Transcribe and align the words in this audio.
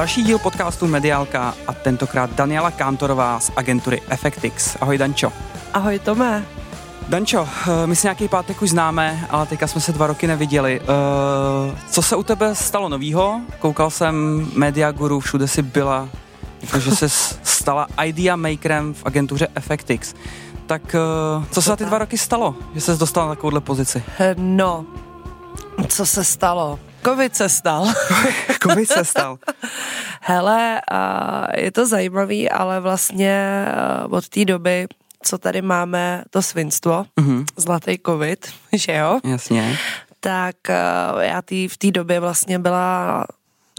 Další 0.00 0.22
díl 0.22 0.38
podcastu 0.38 0.86
Mediálka 0.86 1.54
a 1.66 1.72
tentokrát 1.72 2.30
Daniela 2.30 2.70
Kántorová 2.70 3.40
z 3.40 3.50
agentury 3.56 4.02
Effectix. 4.08 4.76
Ahoj 4.80 4.98
Dančo. 4.98 5.32
Ahoj 5.72 5.98
Tome. 5.98 6.44
Dančo, 7.08 7.48
eh, 7.68 7.86
my 7.86 7.96
si 7.96 8.06
nějaký 8.06 8.28
pátek 8.28 8.62
už 8.62 8.70
známe, 8.70 9.26
ale 9.30 9.46
teďka 9.46 9.66
jsme 9.66 9.80
se 9.80 9.92
dva 9.92 10.06
roky 10.06 10.26
neviděli. 10.26 10.80
Uh, 10.80 10.86
co 11.90 12.02
se 12.02 12.16
u 12.16 12.22
tebe 12.22 12.54
stalo 12.54 12.88
novýho? 12.88 13.40
Koukal 13.58 13.90
jsem 13.90 14.46
Media 14.54 14.92
Guru, 14.92 15.20
všude 15.20 15.48
si 15.48 15.62
byla, 15.62 16.08
že 16.78 16.96
se 16.96 17.08
stala 17.42 17.86
idea 18.04 18.36
makerem 18.36 18.94
v 18.94 19.02
agentuře 19.06 19.48
Effectix. 19.54 20.14
Tak 20.66 20.82
uh, 21.38 21.44
co 21.50 21.62
se 21.62 21.70
za 21.70 21.76
ty 21.76 21.84
dva 21.84 21.98
roky 21.98 22.18
stalo, 22.18 22.54
že 22.74 22.80
se 22.80 22.96
dostala 22.96 23.26
na 23.26 23.34
takovouhle 23.34 23.60
pozici? 23.60 24.02
No, 24.36 24.84
co 25.88 26.06
se 26.06 26.24
stalo? 26.24 26.78
Covid 27.04 27.36
se 27.36 27.48
stal. 27.48 27.86
Covid 28.62 28.88
se 28.88 29.04
stal. 29.04 29.38
Hele, 30.20 30.82
je 31.56 31.72
to 31.72 31.86
zajímavý, 31.86 32.50
ale 32.50 32.80
vlastně 32.80 33.66
od 34.10 34.28
té 34.28 34.44
doby, 34.44 34.86
co 35.22 35.38
tady 35.38 35.62
máme 35.62 36.24
to 36.30 36.42
svinstvo, 36.42 37.04
mm-hmm. 37.20 37.44
zlatý 37.56 37.98
covid, 38.06 38.52
že 38.72 38.92
jo? 38.92 39.20
Jasně. 39.24 39.78
Tak 40.20 40.56
já 41.20 41.42
tý, 41.42 41.68
v 41.68 41.76
té 41.76 41.90
době 41.90 42.20
vlastně 42.20 42.58
byla 42.58 43.24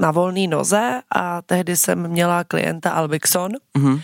na 0.02 0.12
volné 0.12 0.48
noze 0.48 1.02
a 1.16 1.42
tehdy 1.42 1.78
jsem 1.78 2.08
měla 2.08 2.44
klienta 2.44 2.92
Albixon 2.92 3.52
mm-hmm. 3.78 4.02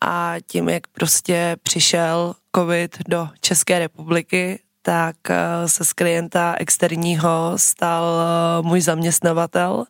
a 0.00 0.34
tím, 0.46 0.68
jak 0.68 0.86
prostě 0.86 1.56
přišel 1.62 2.34
covid 2.56 2.98
do 3.08 3.28
České 3.40 3.78
republiky, 3.78 4.60
tak 4.88 5.16
eh, 5.30 5.68
se 5.68 5.84
z 5.84 5.92
klienta 5.92 6.54
externího 6.58 7.52
stal 7.56 8.04
eh, 8.04 8.62
můj 8.62 8.80
zaměstnavatel, 8.80 9.84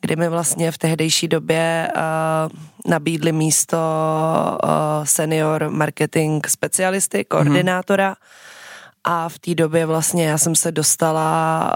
kdy 0.00 0.16
mi 0.16 0.28
vlastně 0.28 0.72
v 0.72 0.78
tehdejší 0.78 1.28
době 1.28 1.88
eh, 1.88 2.00
nabídli 2.86 3.32
místo 3.32 3.78
senior 5.04 5.70
marketing 5.70 6.46
specialisty, 6.46 7.24
koordinátora. 7.24 8.14
A 9.04 9.28
v 9.28 9.38
té 9.38 9.54
době 9.54 9.86
vlastně 9.86 10.26
já 10.26 10.38
jsem 10.38 10.54
se 10.54 10.72
dostala 10.72 11.72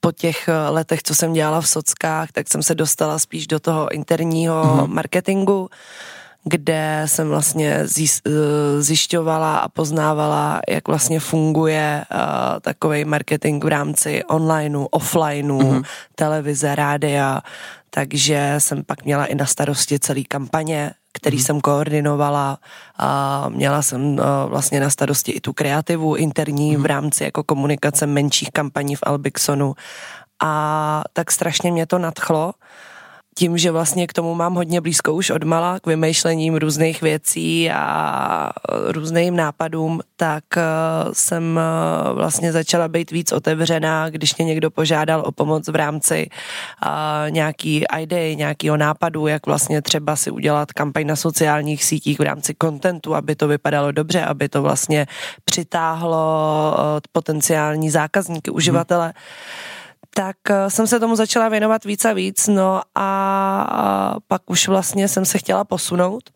po 0.00 0.12
těch 0.12 0.48
letech, 0.68 1.02
co 1.02 1.14
jsem 1.14 1.32
dělala 1.32 1.60
v 1.60 1.68
sockách, 1.68 2.32
tak 2.32 2.48
jsem 2.48 2.62
se 2.62 2.74
dostala 2.74 3.18
spíš 3.18 3.46
do 3.46 3.60
toho 3.60 3.92
interního 3.92 4.64
mm-hmm. 4.64 4.86
marketingu 4.86 5.68
kde 6.48 7.02
jsem 7.06 7.28
vlastně 7.28 7.84
eh, 8.00 8.82
zjišťovala 8.82 9.58
a 9.58 9.68
poznávala, 9.68 10.60
jak 10.68 10.88
vlastně 10.88 11.20
funguje 11.20 12.04
uh, 12.10 12.18
takový 12.60 13.04
marketing 13.04 13.64
v 13.64 13.68
rámci 13.68 14.24
onlineu, 14.24 14.86
offlineu, 14.90 15.58
mm-hmm. 15.58 15.84
televize, 16.14 16.74
rádia, 16.74 17.40
takže 17.90 18.54
jsem 18.58 18.84
pak 18.84 19.04
měla 19.04 19.26
i 19.26 19.34
na 19.34 19.46
starosti 19.46 19.98
celý 19.98 20.24
kampaně, 20.24 20.90
který 21.12 21.38
mm-hmm. 21.38 21.46
jsem 21.46 21.60
koordinovala 21.60 22.58
a 22.98 23.48
měla 23.48 23.82
jsem 23.82 24.02
uh, 24.02 24.18
vlastně 24.46 24.80
na 24.80 24.90
starosti 24.90 25.32
i 25.32 25.40
tu 25.40 25.52
kreativu 25.52 26.14
interní 26.14 26.76
mm-hmm. 26.76 26.82
v 26.82 26.86
rámci 26.86 27.24
jako 27.24 27.42
komunikace 27.42 28.06
menších 28.06 28.50
kampaní 28.50 28.96
v 28.96 29.02
Albixonu 29.02 29.74
a 30.42 31.02
tak 31.12 31.30
strašně 31.30 31.72
mě 31.72 31.86
to 31.86 31.98
nadchlo 31.98 32.52
tím, 33.38 33.58
že 33.58 33.70
vlastně 33.70 34.06
k 34.06 34.12
tomu 34.12 34.34
mám 34.34 34.54
hodně 34.54 34.80
blízko 34.80 35.14
už 35.14 35.30
od 35.30 35.44
mala, 35.44 35.80
k 35.80 35.86
vymýšlením 35.86 36.54
různých 36.54 37.02
věcí 37.02 37.70
a 37.70 38.50
různým 38.88 39.36
nápadům, 39.36 40.00
tak 40.16 40.44
eh, 40.56 40.62
jsem 41.12 41.60
eh, 41.60 42.12
vlastně 42.12 42.52
začala 42.52 42.88
být 42.88 43.10
víc 43.10 43.32
otevřená, 43.32 44.10
když 44.10 44.36
mě 44.36 44.46
někdo 44.46 44.70
požádal 44.70 45.22
o 45.26 45.32
pomoc 45.32 45.68
v 45.68 45.74
rámci 45.74 46.28
eh, 46.86 47.30
nějaký 47.30 47.84
idei, 48.00 48.36
nějakého 48.36 48.76
nápadu, 48.76 49.26
jak 49.26 49.46
vlastně 49.46 49.82
třeba 49.82 50.16
si 50.16 50.30
udělat 50.30 50.72
kampaň 50.72 51.06
na 51.06 51.16
sociálních 51.16 51.84
sítích 51.84 52.18
v 52.18 52.22
rámci 52.22 52.54
kontentu, 52.54 53.14
aby 53.14 53.36
to 53.36 53.48
vypadalo 53.48 53.92
dobře, 53.92 54.24
aby 54.24 54.48
to 54.48 54.62
vlastně 54.62 55.06
přitáhlo 55.44 56.16
potenciální 57.12 57.90
zákazníky, 57.90 58.50
uživatele. 58.50 59.06
Hmm 59.06 59.75
tak 60.16 60.36
eh, 60.50 60.70
jsem 60.70 60.86
se 60.86 61.00
tomu 61.00 61.16
začala 61.16 61.48
věnovat 61.48 61.84
víc 61.84 62.04
a 62.04 62.12
víc, 62.12 62.48
no 62.48 62.82
a 62.94 64.16
pak 64.28 64.50
už 64.50 64.68
vlastně 64.68 65.08
jsem 65.08 65.24
se 65.24 65.38
chtěla 65.38 65.64
posunout. 65.64 66.30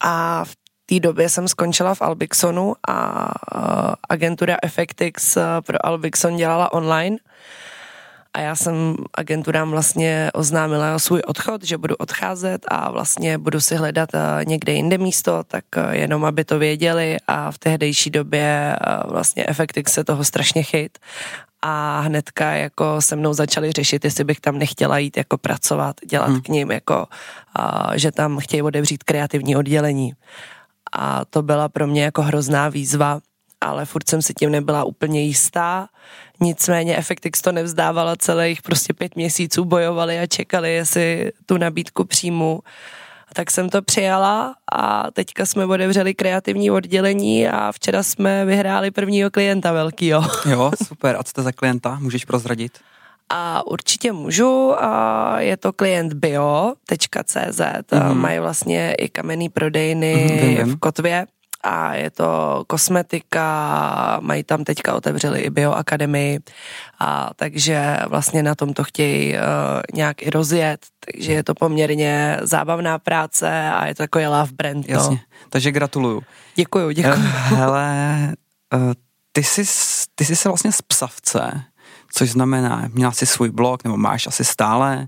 A 0.00 0.44
v 0.44 0.54
té 0.86 1.00
době 1.00 1.28
jsem 1.28 1.48
skončila 1.48 1.94
v 1.94 2.02
Albixonu 2.02 2.74
a 2.88 3.28
eh, 3.54 3.58
agentura 4.08 4.56
Effectix 4.62 5.36
eh, 5.36 5.42
pro 5.66 5.86
Albixon 5.86 6.36
dělala 6.36 6.72
online. 6.72 7.16
A 8.32 8.40
já 8.40 8.56
jsem 8.56 8.96
agenturám 9.14 9.70
vlastně 9.70 10.30
oznámila 10.34 10.98
svůj 10.98 11.22
odchod, 11.26 11.64
že 11.64 11.78
budu 11.78 11.96
odcházet 11.96 12.66
a 12.68 12.90
vlastně 12.90 13.38
budu 13.38 13.60
si 13.60 13.76
hledat 13.76 14.08
někde 14.46 14.72
jinde 14.72 14.98
místo, 14.98 15.44
tak 15.46 15.64
jenom 15.90 16.24
aby 16.24 16.44
to 16.44 16.58
věděli. 16.58 17.16
A 17.26 17.50
v 17.50 17.58
tehdejší 17.58 18.10
době 18.10 18.76
vlastně 19.08 19.46
Effectix 19.46 19.92
se 19.92 20.04
toho 20.04 20.24
strašně 20.24 20.62
chyt 20.62 20.98
a 21.66 22.00
hnedka 22.00 22.52
jako 22.52 23.00
se 23.00 23.16
mnou 23.16 23.32
začali 23.32 23.72
řešit, 23.72 24.04
jestli 24.04 24.24
bych 24.24 24.40
tam 24.40 24.58
nechtěla 24.58 24.98
jít 24.98 25.16
jako 25.16 25.38
pracovat, 25.38 25.96
dělat 26.06 26.28
hmm. 26.28 26.42
k 26.42 26.48
ním 26.48 26.70
jako, 26.70 27.06
a, 27.56 27.96
že 27.96 28.12
tam 28.12 28.38
chtějí 28.38 28.62
odevřít 28.62 29.04
kreativní 29.04 29.56
oddělení. 29.56 30.12
A 30.92 31.24
to 31.24 31.42
byla 31.42 31.68
pro 31.68 31.86
mě 31.86 32.04
jako 32.04 32.22
hrozná 32.22 32.68
výzva, 32.68 33.20
ale 33.60 33.84
furt 33.84 34.08
jsem 34.08 34.22
si 34.22 34.34
tím 34.34 34.50
nebyla 34.50 34.84
úplně 34.84 35.22
jistá. 35.22 35.88
Nicméně 36.40 36.96
Effectix 36.96 37.42
to 37.42 37.52
nevzdávala 37.52 38.16
celých 38.16 38.62
prostě 38.62 38.92
pět 38.92 39.16
měsíců, 39.16 39.64
bojovali 39.64 40.18
a 40.18 40.26
čekali, 40.26 40.74
jestli 40.74 41.32
tu 41.46 41.58
nabídku 41.58 42.04
přijmu 42.04 42.60
tak 43.34 43.50
jsem 43.50 43.68
to 43.68 43.82
přijala 43.82 44.54
a 44.72 45.10
teďka 45.10 45.46
jsme 45.46 45.66
otevřeli 45.66 46.14
kreativní 46.14 46.70
oddělení 46.70 47.48
a 47.48 47.72
včera 47.72 48.02
jsme 48.02 48.44
vyhráli 48.44 48.90
prvního 48.90 49.30
klienta 49.30 49.72
velkýho. 49.72 50.22
Jo, 50.50 50.70
super. 50.86 51.16
A 51.18 51.22
co 51.22 51.32
to 51.32 51.42
za 51.42 51.52
klienta? 51.52 51.98
Můžeš 52.00 52.24
prozradit? 52.24 52.78
A 53.28 53.66
určitě 53.66 54.12
můžu, 54.12 54.82
a 54.84 55.40
je 55.40 55.56
to 55.56 55.72
klient 55.72 56.12
bio.cz, 56.12 57.60
mm-hmm. 57.60 58.14
mají 58.14 58.38
vlastně 58.38 58.94
i 58.94 59.08
kamenný 59.08 59.48
prodejny 59.48 60.26
mm-hmm. 60.26 60.76
v 60.76 60.78
Kotvě 60.78 61.26
a 61.64 61.94
je 61.94 62.10
to 62.10 62.64
kosmetika, 62.66 64.18
mají 64.20 64.44
tam 64.44 64.64
teďka 64.64 64.94
otevřeli 64.94 65.40
i 65.40 65.50
bioakademii 65.50 66.38
a 67.00 67.30
takže 67.36 67.98
vlastně 68.08 68.42
na 68.42 68.54
tom 68.54 68.74
to 68.74 68.84
chtějí 68.84 69.34
uh, 69.34 69.40
nějak 69.94 70.22
i 70.22 70.30
rozjet, 70.30 70.86
takže 71.06 71.32
je 71.32 71.44
to 71.44 71.54
poměrně 71.54 72.38
zábavná 72.42 72.98
práce 72.98 73.70
a 73.70 73.86
je 73.86 73.94
to 73.94 74.02
jako 74.02 74.18
je 74.18 74.28
love 74.28 74.52
brand. 74.52 74.88
No. 74.88 74.94
Jasně, 74.94 75.20
takže 75.48 75.72
gratuluju. 75.72 76.22
Děkuju, 76.54 76.90
děkuju. 76.90 77.14
Uh, 77.14 77.24
hele, 77.58 77.94
uh, 78.74 78.92
ty 79.32 79.42
jsi, 79.42 79.64
ty 80.14 80.24
jsi 80.24 80.36
se 80.36 80.48
vlastně 80.48 80.72
z 80.72 80.82
psavce, 80.82 81.62
což 82.12 82.30
znamená, 82.30 82.88
měla 82.92 83.12
jsi 83.12 83.26
svůj 83.26 83.50
blog, 83.50 83.84
nebo 83.84 83.96
máš 83.96 84.26
asi 84.26 84.44
stále, 84.44 85.06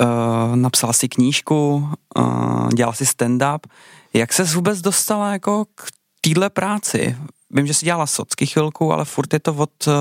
uh, 0.00 0.56
napsala 0.56 0.92
si 0.92 1.08
knížku, 1.08 1.88
uh, 2.18 2.68
dělala 2.68 2.94
si 2.94 3.04
stand-up, 3.04 3.58
jak 4.16 4.32
se 4.32 4.44
vůbec 4.44 4.80
dostala 4.80 5.32
jako 5.32 5.64
k 5.74 5.86
téhle 6.20 6.50
práci? 6.50 7.16
Vím, 7.50 7.66
že 7.66 7.74
jsi 7.74 7.84
dělala 7.84 8.06
socky 8.06 8.46
chvilku, 8.46 8.92
ale 8.92 9.04
furt 9.04 9.32
je 9.32 9.40
to 9.40 9.54
od 9.54 9.86
uh, 9.86 9.94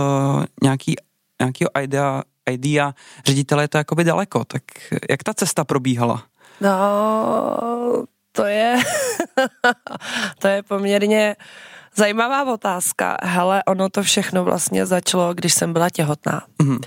nějaký, 0.64 0.96
nějakého 1.42 1.70
idea, 1.82 2.24
idea 2.50 2.94
ředitele 3.26 3.64
je 3.64 3.68
to 3.68 3.78
jakoby 3.78 4.04
daleko. 4.04 4.44
Tak 4.46 4.64
jak 5.10 5.24
ta 5.24 5.34
cesta 5.34 5.64
probíhala? 5.64 6.24
No, 6.62 8.06
to 8.32 8.46
je, 8.46 8.76
to 10.40 10.48
je 10.48 10.64
poměrně 10.64 11.36
zajímavá 11.96 12.54
otázka. 12.54 13.18
Hele, 13.24 13.64
ono 13.64 13.90
to 13.90 14.04
všechno 14.04 14.44
vlastně 14.44 14.86
začalo, 14.86 15.34
když 15.34 15.54
jsem 15.54 15.74
byla 15.74 15.90
těhotná. 15.90 16.42
Mm-hmm 16.60 16.80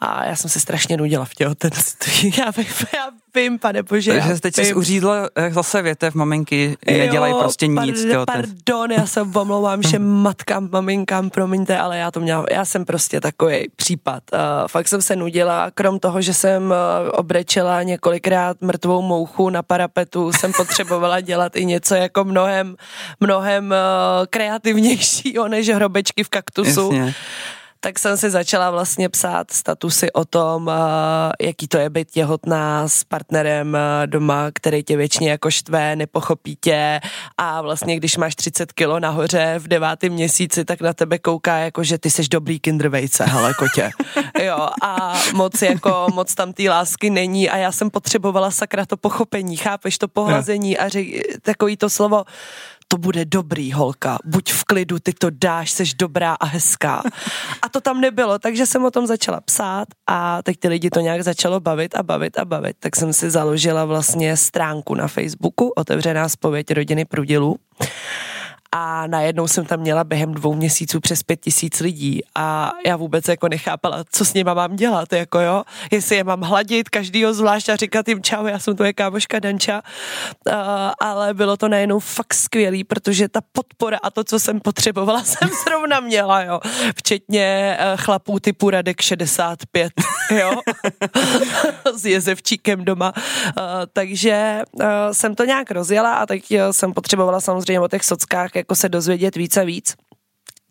a 0.00 0.24
já 0.24 0.36
jsem 0.36 0.50
se 0.50 0.60
strašně 0.60 0.96
nudila 0.96 1.24
v 1.24 1.34
těhotenství. 1.34 2.32
Já, 2.38 2.50
vím, 2.50 2.66
já 2.94 3.10
vím, 3.38 3.58
pane 3.58 3.82
bože. 3.82 4.12
Takže 4.12 4.40
teď 4.40 4.54
jsi 4.54 4.74
uřídla 4.74 5.28
zase 5.50 5.82
větev, 5.82 6.14
maminky 6.14 6.76
nedělají 6.86 7.34
prostě 7.38 7.66
nic. 7.66 8.04
Pardon, 8.04 8.26
pardon, 8.26 8.90
já 8.90 9.06
se 9.06 9.22
omlouvám 9.22 9.82
všem 9.82 10.08
matkám, 10.22 10.68
maminkám, 10.72 11.30
promiňte, 11.30 11.78
ale 11.78 11.98
já 11.98 12.10
to 12.10 12.20
měla, 12.20 12.44
já 12.50 12.64
jsem 12.64 12.84
prostě 12.84 13.20
takový 13.20 13.68
případ. 13.76 14.22
Uh, 14.32 14.38
fakt 14.66 14.88
jsem 14.88 15.02
se 15.02 15.16
nudila, 15.16 15.70
krom 15.70 15.98
toho, 15.98 16.22
že 16.22 16.34
jsem 16.34 16.64
uh, 16.64 16.76
obrečela 17.12 17.82
několikrát 17.82 18.56
mrtvou 18.60 19.02
mouchu 19.02 19.50
na 19.50 19.62
parapetu, 19.62 20.32
jsem 20.32 20.52
potřebovala 20.56 21.20
dělat 21.20 21.56
i 21.56 21.64
něco 21.64 21.94
jako 21.94 22.24
mnohem, 22.24 22.76
mnohem 23.20 23.64
uh, 23.70 24.26
kreativnějšího 24.30 25.48
než 25.48 25.68
hrobečky 25.68 26.24
v 26.24 26.28
kaktusu. 26.28 26.92
Jasně 26.92 27.14
tak 27.80 27.98
jsem 27.98 28.16
si 28.16 28.30
začala 28.30 28.70
vlastně 28.70 29.08
psát 29.08 29.50
statusy 29.50 30.12
o 30.12 30.24
tom, 30.24 30.70
jaký 31.42 31.68
to 31.68 31.78
je 31.78 31.90
být 31.90 32.10
těhotná 32.10 32.88
s 32.88 33.04
partnerem 33.04 33.76
doma, 34.06 34.50
který 34.54 34.82
tě 34.82 34.96
většině 34.96 35.30
jako 35.30 35.50
štve, 35.50 35.96
nepochopí 35.96 36.56
tě. 36.60 37.00
A 37.38 37.62
vlastně 37.62 37.96
když 37.96 38.16
máš 38.16 38.34
30 38.34 38.72
kilo 38.72 39.00
nahoře 39.00 39.54
v 39.58 39.68
devátém 39.68 40.12
měsíci, 40.12 40.64
tak 40.64 40.80
na 40.80 40.92
tebe 40.92 41.18
kouká 41.18 41.58
jako, 41.58 41.84
že 41.84 41.98
ty 41.98 42.10
seš 42.10 42.28
dobrý 42.28 42.60
kindervejce, 42.60 43.24
hele 43.24 43.54
kotě. 43.54 43.90
Jo, 44.42 44.68
a 44.82 45.20
moc 45.34 45.62
jako, 45.62 46.06
moc 46.14 46.34
tam 46.34 46.52
té 46.52 46.70
lásky 46.70 47.10
není. 47.10 47.50
A 47.50 47.56
já 47.56 47.72
jsem 47.72 47.90
potřebovala 47.90 48.50
sakra 48.50 48.86
to 48.86 48.96
pochopení, 48.96 49.56
chápeš 49.56 49.98
to 49.98 50.08
pohlazení 50.08 50.78
a 50.78 50.88
řek, 50.88 51.06
takový 51.42 51.76
to 51.76 51.90
slovo, 51.90 52.24
to 52.88 52.98
bude 52.98 53.24
dobrý, 53.24 53.72
holka, 53.72 54.18
buď 54.24 54.52
v 54.52 54.64
klidu, 54.64 54.98
ty 54.98 55.12
to 55.12 55.30
dáš, 55.30 55.70
seš 55.70 55.94
dobrá 55.94 56.34
a 56.34 56.46
hezká. 56.46 57.02
A 57.62 57.68
to 57.68 57.80
tam 57.80 58.00
nebylo, 58.00 58.38
takže 58.38 58.66
jsem 58.66 58.84
o 58.84 58.90
tom 58.90 59.06
začala 59.06 59.40
psát 59.40 59.88
a 60.06 60.42
teď 60.42 60.58
ty 60.58 60.68
lidi 60.68 60.90
to 60.90 61.00
nějak 61.00 61.22
začalo 61.22 61.60
bavit 61.60 61.96
a 61.96 62.02
bavit 62.02 62.38
a 62.38 62.44
bavit. 62.44 62.76
Tak 62.80 62.96
jsem 62.96 63.12
si 63.12 63.30
založila 63.30 63.84
vlastně 63.84 64.36
stránku 64.36 64.94
na 64.94 65.08
Facebooku, 65.08 65.68
otevřená 65.76 66.28
zpověď 66.28 66.72
rodiny 66.72 67.04
Prudilů 67.04 67.56
a 68.72 69.06
najednou 69.06 69.48
jsem 69.48 69.64
tam 69.64 69.80
měla 69.80 70.04
během 70.04 70.34
dvou 70.34 70.54
měsíců 70.54 71.00
přes 71.00 71.22
pět 71.22 71.40
tisíc 71.40 71.80
lidí. 71.80 72.20
A 72.34 72.72
já 72.86 72.96
vůbec 72.96 73.28
jako 73.28 73.48
nechápala, 73.48 74.04
co 74.12 74.24
s 74.24 74.34
nima 74.34 74.54
mám 74.54 74.76
dělat, 74.76 75.12
jako 75.12 75.40
jo, 75.40 75.62
jestli 75.90 76.16
je 76.16 76.24
mám 76.24 76.40
hladit 76.40 76.88
každýho 76.88 77.34
zvlášť 77.34 77.68
a 77.68 77.76
říkat 77.76 78.08
jim 78.08 78.22
čau, 78.22 78.46
já 78.46 78.58
jsem 78.58 78.76
tvoje 78.76 78.92
kámoška 78.92 79.38
Danča, 79.38 79.82
uh, 80.46 80.54
ale 81.00 81.34
bylo 81.34 81.56
to 81.56 81.68
najednou 81.68 81.98
fakt 81.98 82.34
skvělý, 82.34 82.84
protože 82.84 83.28
ta 83.28 83.40
podpora 83.52 83.98
a 84.02 84.10
to, 84.10 84.24
co 84.24 84.38
jsem 84.38 84.60
potřebovala, 84.60 85.22
jsem 85.24 85.50
zrovna 85.66 86.00
měla, 86.00 86.42
jo, 86.42 86.60
včetně 86.96 87.78
uh, 87.80 88.00
chlapů 88.00 88.40
typu 88.40 88.70
Radek 88.70 89.00
65, 89.00 89.92
jo, 90.30 90.52
s 91.94 92.04
jezevčíkem 92.04 92.84
doma, 92.84 93.12
uh, 93.16 93.62
takže 93.92 94.62
uh, 94.72 94.84
jsem 95.12 95.34
to 95.34 95.44
nějak 95.44 95.70
rozjela 95.70 96.14
a 96.14 96.26
teď 96.26 96.44
jsem 96.70 96.92
potřebovala 96.92 97.40
samozřejmě 97.40 97.80
o 97.80 97.88
těch 97.88 98.04
sockách 98.04 98.57
jako 98.58 98.74
se 98.74 98.88
dozvědět 98.88 99.36
víc 99.36 99.56
a 99.56 99.62
víc. 99.64 99.96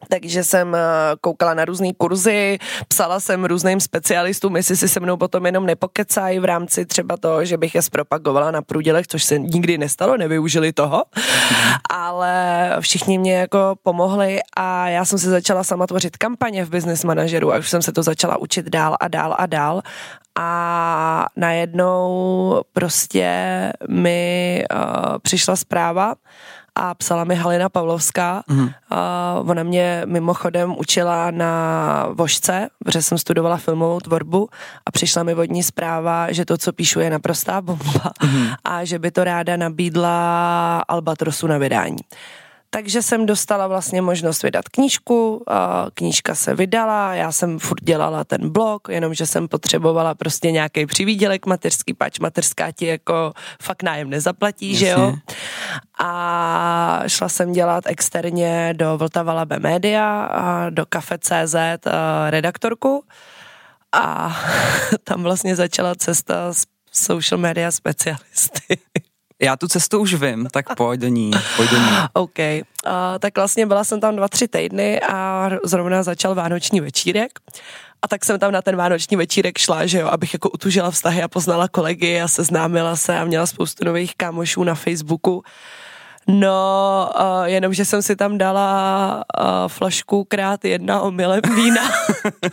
Takže 0.10 0.44
jsem 0.44 0.76
eh, 0.76 0.80
koukala 1.22 1.54
na 1.54 1.66
různé 1.66 1.94
kurzy, 1.98 2.58
psala 2.88 3.20
jsem 3.20 3.46
různým 3.46 3.80
specialistům, 3.80 4.56
jestli 4.56 4.78
si 4.78 4.90
se 4.90 5.00
mnou 5.00 5.18
potom 5.18 5.46
jenom 5.46 5.66
nepokecají 5.66 6.40
v 6.40 6.46
rámci 6.46 6.86
třeba 6.86 7.18
toho, 7.18 7.46
že 7.46 7.58
bych 7.58 7.76
je 7.76 7.82
zpropagovala 7.82 8.52
na 8.52 8.62
průdělech, 8.62 9.08
což 9.08 9.24
se 9.24 9.40
nikdy 9.40 9.78
nestalo, 9.78 10.18
nevyužili 10.18 10.74
toho, 10.74 11.04
ale 11.90 12.70
všichni 12.80 13.18
mě 13.18 13.36
jako 13.36 13.76
pomohli 13.84 14.40
a 14.58 14.90
já 14.90 15.06
jsem 15.06 15.20
si 15.20 15.28
začala 15.28 15.64
sama 15.64 15.88
tvořit 15.88 16.18
kampaně 16.18 16.66
v 16.66 16.70
business 16.70 17.04
manažeru 17.04 17.54
a 17.54 17.58
už 17.58 17.70
jsem 17.70 17.82
se 17.82 17.92
to 17.92 18.04
začala 18.04 18.38
učit 18.38 18.66
dál 18.66 18.96
a 19.00 19.08
dál 19.08 19.36
a 19.38 19.46
dál 19.46 19.82
a 20.40 21.26
najednou 21.36 22.62
prostě 22.74 23.30
mi 23.90 24.64
uh, 24.74 25.18
přišla 25.22 25.56
zpráva, 25.56 26.16
a 26.78 26.94
psala 26.94 27.24
mi 27.24 27.36
Halina 27.36 27.70
Pavlovská. 27.70 28.44
Mm. 28.48 28.70
A 28.90 29.36
ona 29.46 29.64
mě 29.64 30.02
mimochodem 30.06 30.76
učila 30.78 31.32
na 31.32 31.52
vožce, 32.14 32.70
protože 32.84 33.02
jsem 33.02 33.18
studovala 33.18 33.58
filmovou 33.58 34.00
tvorbu 34.00 34.50
a 34.86 34.92
přišla 34.92 35.24
mi 35.24 35.34
vodní 35.34 35.64
zpráva, 35.64 36.32
že 36.32 36.46
to, 36.46 36.58
co 36.58 36.74
píšu, 36.74 37.00
je 37.00 37.10
naprostá 37.10 37.62
bomba 37.62 38.12
mm. 38.24 38.48
a 38.64 38.86
že 38.86 39.00
by 39.00 39.12
to 39.12 39.24
ráda 39.24 39.58
nabídla 39.58 40.80
Albatrosu 40.88 41.48
na 41.48 41.58
vydání. 41.58 41.98
Takže 42.78 43.02
jsem 43.02 43.26
dostala 43.26 43.68
vlastně 43.68 44.02
možnost 44.02 44.44
vydat 44.44 44.70
knížku, 44.70 45.44
knížka 45.94 46.36
se 46.36 46.56
vydala, 46.56 47.14
já 47.14 47.32
jsem 47.32 47.60
furt 47.60 47.84
dělala 47.84 48.24
ten 48.24 48.50
blog, 48.50 48.88
jenomže 48.90 49.26
jsem 49.26 49.48
potřebovala 49.48 50.16
prostě 50.16 50.52
nějaký 50.52 50.86
přivídělek 50.86 51.46
mateřský, 51.46 51.94
pač 51.94 52.20
mateřská 52.20 52.72
ti 52.72 52.86
jako 52.86 53.34
fakt 53.62 53.84
nájem 53.84 54.10
nezaplatí, 54.10 54.72
Jasně. 54.72 54.88
že 54.88 54.92
jo. 54.92 55.14
A 56.00 57.04
šla 57.08 57.30
jsem 57.30 57.52
dělat 57.52 57.84
externě 57.88 58.74
do 58.78 58.98
Vltava 58.98 59.34
Labe 59.34 59.60
Media 59.60 60.24
a 60.26 60.70
do 60.70 60.86
Cafe.cz 60.94 61.56
redaktorku 62.30 63.04
a 63.92 64.38
tam 65.04 65.24
vlastně 65.24 65.56
začala 65.56 65.96
cesta 65.96 66.54
s 66.54 66.66
social 66.92 67.42
media 67.42 67.72
specialisty. 67.72 68.78
Já 69.42 69.56
tu 69.56 69.68
cestu 69.68 70.00
už 70.00 70.14
vím, 70.14 70.48
tak 70.52 70.76
pojď 70.76 71.00
do 71.00 71.08
ní, 71.08 71.32
pojď 71.58 71.72
do 71.72 71.78
ní. 71.78 71.92
OK, 72.14 72.40
uh, 72.40 72.92
tak 73.20 73.38
vlastně 73.38 73.66
byla 73.66 73.84
jsem 73.84 74.00
tam 74.00 74.16
dva, 74.16 74.28
tři 74.28 74.48
týdny 74.48 75.02
a 75.02 75.50
zrovna 75.66 76.04
začal 76.04 76.36
vánoční 76.36 76.82
večírek. 76.82 77.32
A 78.02 78.08
tak 78.08 78.26
jsem 78.26 78.40
tam 78.40 78.52
na 78.52 78.62
ten 78.62 78.76
vánoční 78.76 79.18
večírek 79.18 79.58
šla, 79.58 79.86
že 79.86 80.00
jo, 80.00 80.08
abych 80.08 80.34
jako 80.34 80.50
utužila 80.50 80.92
vztahy 80.92 81.24
a 81.24 81.28
poznala 81.28 81.68
kolegy 81.68 82.22
a 82.22 82.28
seznámila 82.28 82.96
se 82.96 83.20
a 83.20 83.26
měla 83.26 83.46
spoustu 83.46 83.86
nových 83.86 84.16
kámošů 84.16 84.64
na 84.64 84.76
Facebooku. 84.76 85.44
No, 86.28 87.10
uh, 87.20 87.46
jenom, 87.46 87.74
že 87.74 87.86
jsem 87.86 88.02
si 88.02 88.16
tam 88.16 88.38
dala 88.38 89.24
uh, 89.40 89.46
flašku 89.68 90.24
krát 90.24 90.66
jedna 90.66 91.02
omylem 91.02 91.42
vína. 91.56 91.82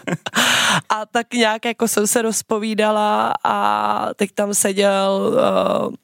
a 0.88 1.06
tak 1.06 1.34
nějak 1.34 1.64
jako 1.64 1.88
jsem 1.88 2.06
se 2.06 2.22
rozpovídala 2.22 3.32
a 3.44 4.08
teď 4.16 4.30
tam 4.34 4.54
seděl 4.54 5.34
uh, 5.88 5.94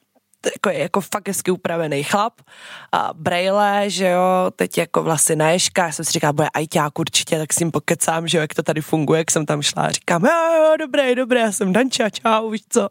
jako, 0.47 0.71
jako 0.71 1.01
fakt 1.01 1.29
hezky 1.29 1.51
upravený 1.51 2.03
chlap, 2.03 2.33
a 2.93 3.11
braille, 3.15 3.91
že 3.91 4.09
jo, 4.09 4.51
teď 4.57 4.79
jako 4.79 5.03
vlastně 5.03 5.37
na 5.37 5.51
ješka, 5.51 5.87
já 5.87 5.93
jsem 5.93 6.05
si 6.05 6.13
říkala, 6.13 6.33
bude 6.33 6.49
ajťák 6.49 6.99
určitě, 6.99 7.39
tak 7.39 7.53
s 7.53 7.59
ním 7.59 7.71
pokecám, 7.71 8.29
že 8.29 8.39
jo, 8.39 8.41
jak 8.41 8.55
to 8.55 8.63
tady 8.63 8.81
funguje, 8.81 9.19
jak 9.19 9.31
jsem 9.31 9.47
tam 9.47 9.63
šla 9.63 9.83
a 9.83 9.91
říkám, 9.91 10.25
jo, 10.25 10.65
jo, 10.65 10.77
dobré, 10.79 11.15
dobré, 11.15 11.41
já 11.41 11.53
jsem 11.53 11.73
Danča, 11.73 12.11
čau, 12.11 12.51
víš 12.51 12.63
co. 12.69 12.89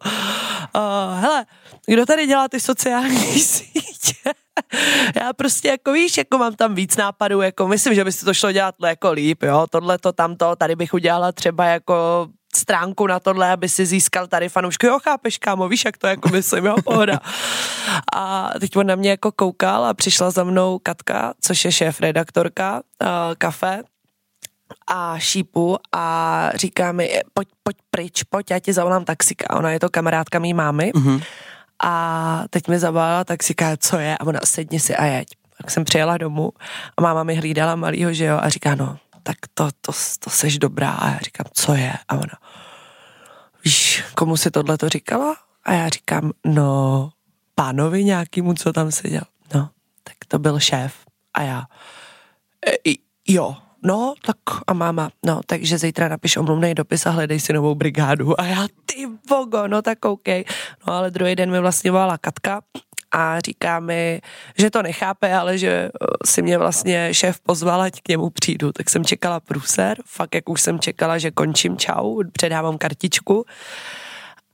Uh, 0.75 1.19
hele, 1.19 1.45
kdo 1.87 2.05
tady 2.05 2.27
dělá 2.27 2.47
ty 2.47 2.59
sociální 2.59 3.17
sítě? 3.39 4.33
já 5.15 5.33
prostě 5.33 5.67
jako 5.67 5.91
víš, 5.91 6.17
jako 6.17 6.37
mám 6.37 6.55
tam 6.55 6.75
víc 6.75 6.97
nápadů, 6.97 7.41
jako 7.41 7.67
myslím, 7.67 7.95
že 7.95 8.03
by 8.03 8.11
se 8.11 8.25
to 8.25 8.33
šlo 8.33 8.51
dělat 8.51 8.75
jako 8.85 9.11
líp, 9.11 9.43
jo, 9.43 9.65
tohle 9.69 9.97
to, 9.97 10.11
tamto, 10.11 10.55
tady 10.55 10.75
bych 10.75 10.93
udělala 10.93 11.31
třeba 11.31 11.65
jako 11.65 12.27
stránku 12.55 13.07
na 13.07 13.19
tohle, 13.19 13.51
aby 13.51 13.69
si 13.69 13.85
získal 13.85 14.27
tady 14.27 14.49
fanoušky. 14.49 14.87
Jo, 14.87 14.99
chápeš, 15.03 15.37
kámo, 15.37 15.67
víš, 15.67 15.85
jak 15.85 15.97
to 15.97 16.07
jako 16.07 16.29
myslím, 16.29 16.65
jo, 16.65 16.75
pohoda. 16.83 17.19
A 18.15 18.49
teď 18.59 18.77
on 18.77 18.87
na 18.87 18.95
mě 18.95 19.09
jako 19.09 19.31
koukal 19.31 19.85
a 19.85 19.93
přišla 19.93 20.31
za 20.31 20.43
mnou 20.43 20.79
Katka, 20.79 21.33
což 21.41 21.65
je 21.65 21.71
šéf 21.71 22.01
redaktorka 22.01 22.81
uh, 23.01 23.07
kafe, 23.37 23.83
a 24.87 25.19
šípu 25.19 25.77
a 25.95 26.49
říká 26.55 26.91
mi, 26.91 27.19
pojď, 27.33 27.47
pojď 27.63 27.77
pryč, 27.91 28.23
pojď, 28.23 28.51
já 28.51 28.59
ti 28.59 28.73
zavolám 28.73 29.05
taxika. 29.05 29.57
Ona 29.57 29.71
je 29.71 29.79
to 29.79 29.89
kamarádka 29.89 30.39
mý 30.39 30.53
mámy. 30.53 30.91
Mm-hmm. 30.95 31.23
A 31.83 32.43
teď 32.49 32.67
mi 32.67 32.79
zavolala 32.79 33.23
taxika, 33.23 33.77
co 33.77 33.97
je? 33.97 34.17
A 34.17 34.25
ona, 34.25 34.39
sedni 34.45 34.79
si 34.79 34.95
a 34.95 35.05
jeď. 35.05 35.27
Tak 35.57 35.71
jsem 35.71 35.83
přijela 35.83 36.17
domů 36.17 36.51
a 36.97 37.01
máma 37.01 37.23
mi 37.23 37.35
hlídala 37.35 37.75
malýho, 37.75 38.13
že 38.13 38.25
jo, 38.25 38.39
a 38.41 38.49
říká, 38.49 38.75
no, 38.75 38.97
tak 39.29 39.37
to, 39.53 39.69
to, 39.81 39.91
to 40.19 40.29
seš 40.29 40.57
dobrá. 40.57 40.91
A 40.91 41.09
já 41.09 41.17
říkám, 41.17 41.45
co 41.53 41.73
je? 41.73 41.93
A 42.07 42.15
ona, 42.15 42.37
víš, 43.65 44.03
komu 44.15 44.37
si 44.37 44.51
tohle 44.51 44.77
to 44.77 44.89
říkala? 44.89 45.35
A 45.63 45.73
já 45.73 45.89
říkám, 45.89 46.31
no, 46.45 47.09
pánovi 47.55 48.03
nějakýmu, 48.03 48.53
co 48.53 48.73
tam 48.73 48.91
seděl. 48.91 49.21
No, 49.55 49.69
tak 50.03 50.15
to 50.27 50.39
byl 50.39 50.59
šéf. 50.59 50.93
A 51.33 51.41
já, 51.41 51.65
e, 52.67 52.93
jo, 53.27 53.55
no, 53.83 54.13
tak 54.25 54.37
a 54.67 54.73
máma, 54.73 55.09
no, 55.25 55.41
takže 55.45 55.77
zítra 55.77 56.07
napiš 56.07 56.37
omluvný 56.37 56.73
dopis 56.73 57.05
a 57.05 57.09
hledej 57.09 57.39
si 57.39 57.53
novou 57.53 57.75
brigádu. 57.75 58.41
A 58.41 58.45
já, 58.45 58.67
ty 58.85 59.07
bogo, 59.29 59.67
no 59.67 59.81
tak 59.81 60.05
OK. 60.05 60.27
No 60.87 60.93
ale 60.93 61.11
druhý 61.11 61.35
den 61.35 61.51
mi 61.51 61.59
vlastně 61.59 61.91
volala 61.91 62.17
Katka 62.17 62.61
a 63.11 63.39
říká 63.39 63.79
mi, 63.79 64.21
že 64.57 64.69
to 64.69 64.81
nechápe, 64.81 65.33
ale 65.33 65.57
že 65.57 65.69
eh, 65.69 65.89
si 66.25 66.41
mě 66.41 66.57
vlastně 66.57 67.13
šéf 67.13 67.39
pozval, 67.39 67.81
ať 67.81 68.01
k 68.01 68.07
němu 68.07 68.29
přijdu. 68.29 68.71
Tak 68.71 68.89
jsem 68.89 69.05
čekala 69.05 69.39
průser, 69.39 69.97
fakt 70.05 70.35
jak 70.35 70.49
už 70.49 70.61
jsem 70.61 70.79
čekala, 70.79 71.17
že 71.17 71.31
končím, 71.31 71.77
čau, 71.77 72.23
předávám 72.31 72.77
kartičku. 72.77 73.45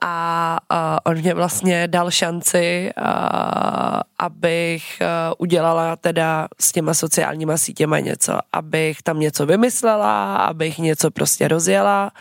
A, 0.02 0.58
a 0.70 1.06
on 1.06 1.18
mě 1.18 1.34
vlastně 1.34 1.88
dal 1.88 2.12
šanci, 2.12 2.92
a, 2.98 4.02
abych 4.20 5.02
a, 5.02 5.34
udělala 5.38 5.96
teda 5.96 6.48
s 6.60 6.72
těma 6.72 6.94
sociálníma 6.94 7.58
sítěma 7.58 8.00
něco, 8.00 8.40
abych 8.54 9.02
tam 9.02 9.20
něco 9.20 9.46
vymyslela, 9.46 10.38
abych 10.38 10.78
něco 10.78 11.12
prostě 11.12 11.48
rozjela 11.48 12.12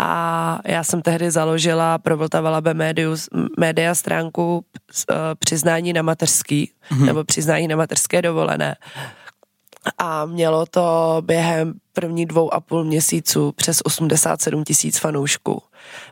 a 0.00 0.58
já 0.64 0.84
jsem 0.84 1.02
tehdy 1.02 1.30
založila 1.30 1.98
pro 1.98 2.16
Vltava 2.16 2.50
Labe 2.50 2.74
médiu, 2.74 3.16
média 3.58 3.94
stránku 3.94 4.64
uh, 5.10 5.16
přiznání 5.38 5.92
na 5.92 6.02
mateřský, 6.02 6.70
mm-hmm. 6.90 7.04
nebo 7.04 7.24
přiznání 7.24 7.68
na 7.68 7.76
mateřské 7.76 8.22
dovolené. 8.22 8.76
a 9.98 10.26
mělo 10.26 10.66
to 10.66 11.16
během 11.20 11.74
první 11.92 12.26
dvou 12.26 12.54
a 12.54 12.60
půl 12.60 12.84
měsíců 12.84 13.52
přes 13.52 13.80
87 13.84 14.64
tisíc 14.64 14.98
fanoušků. 14.98 15.62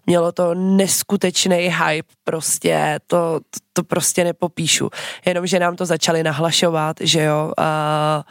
Mělo 0.06 0.32
to 0.32 0.54
neskutečný 0.54 1.56
hype, 1.56 2.14
prostě 2.24 2.98
to, 3.06 3.40
to, 3.50 3.60
to 3.72 3.84
prostě 3.84 4.24
nepopíšu. 4.24 4.90
Jenomže 5.24 5.58
nám 5.58 5.76
to 5.76 5.86
začali 5.86 6.22
nahlašovat, 6.22 6.96
že 7.00 7.22
jo, 7.22 7.52
uh, 7.58 8.22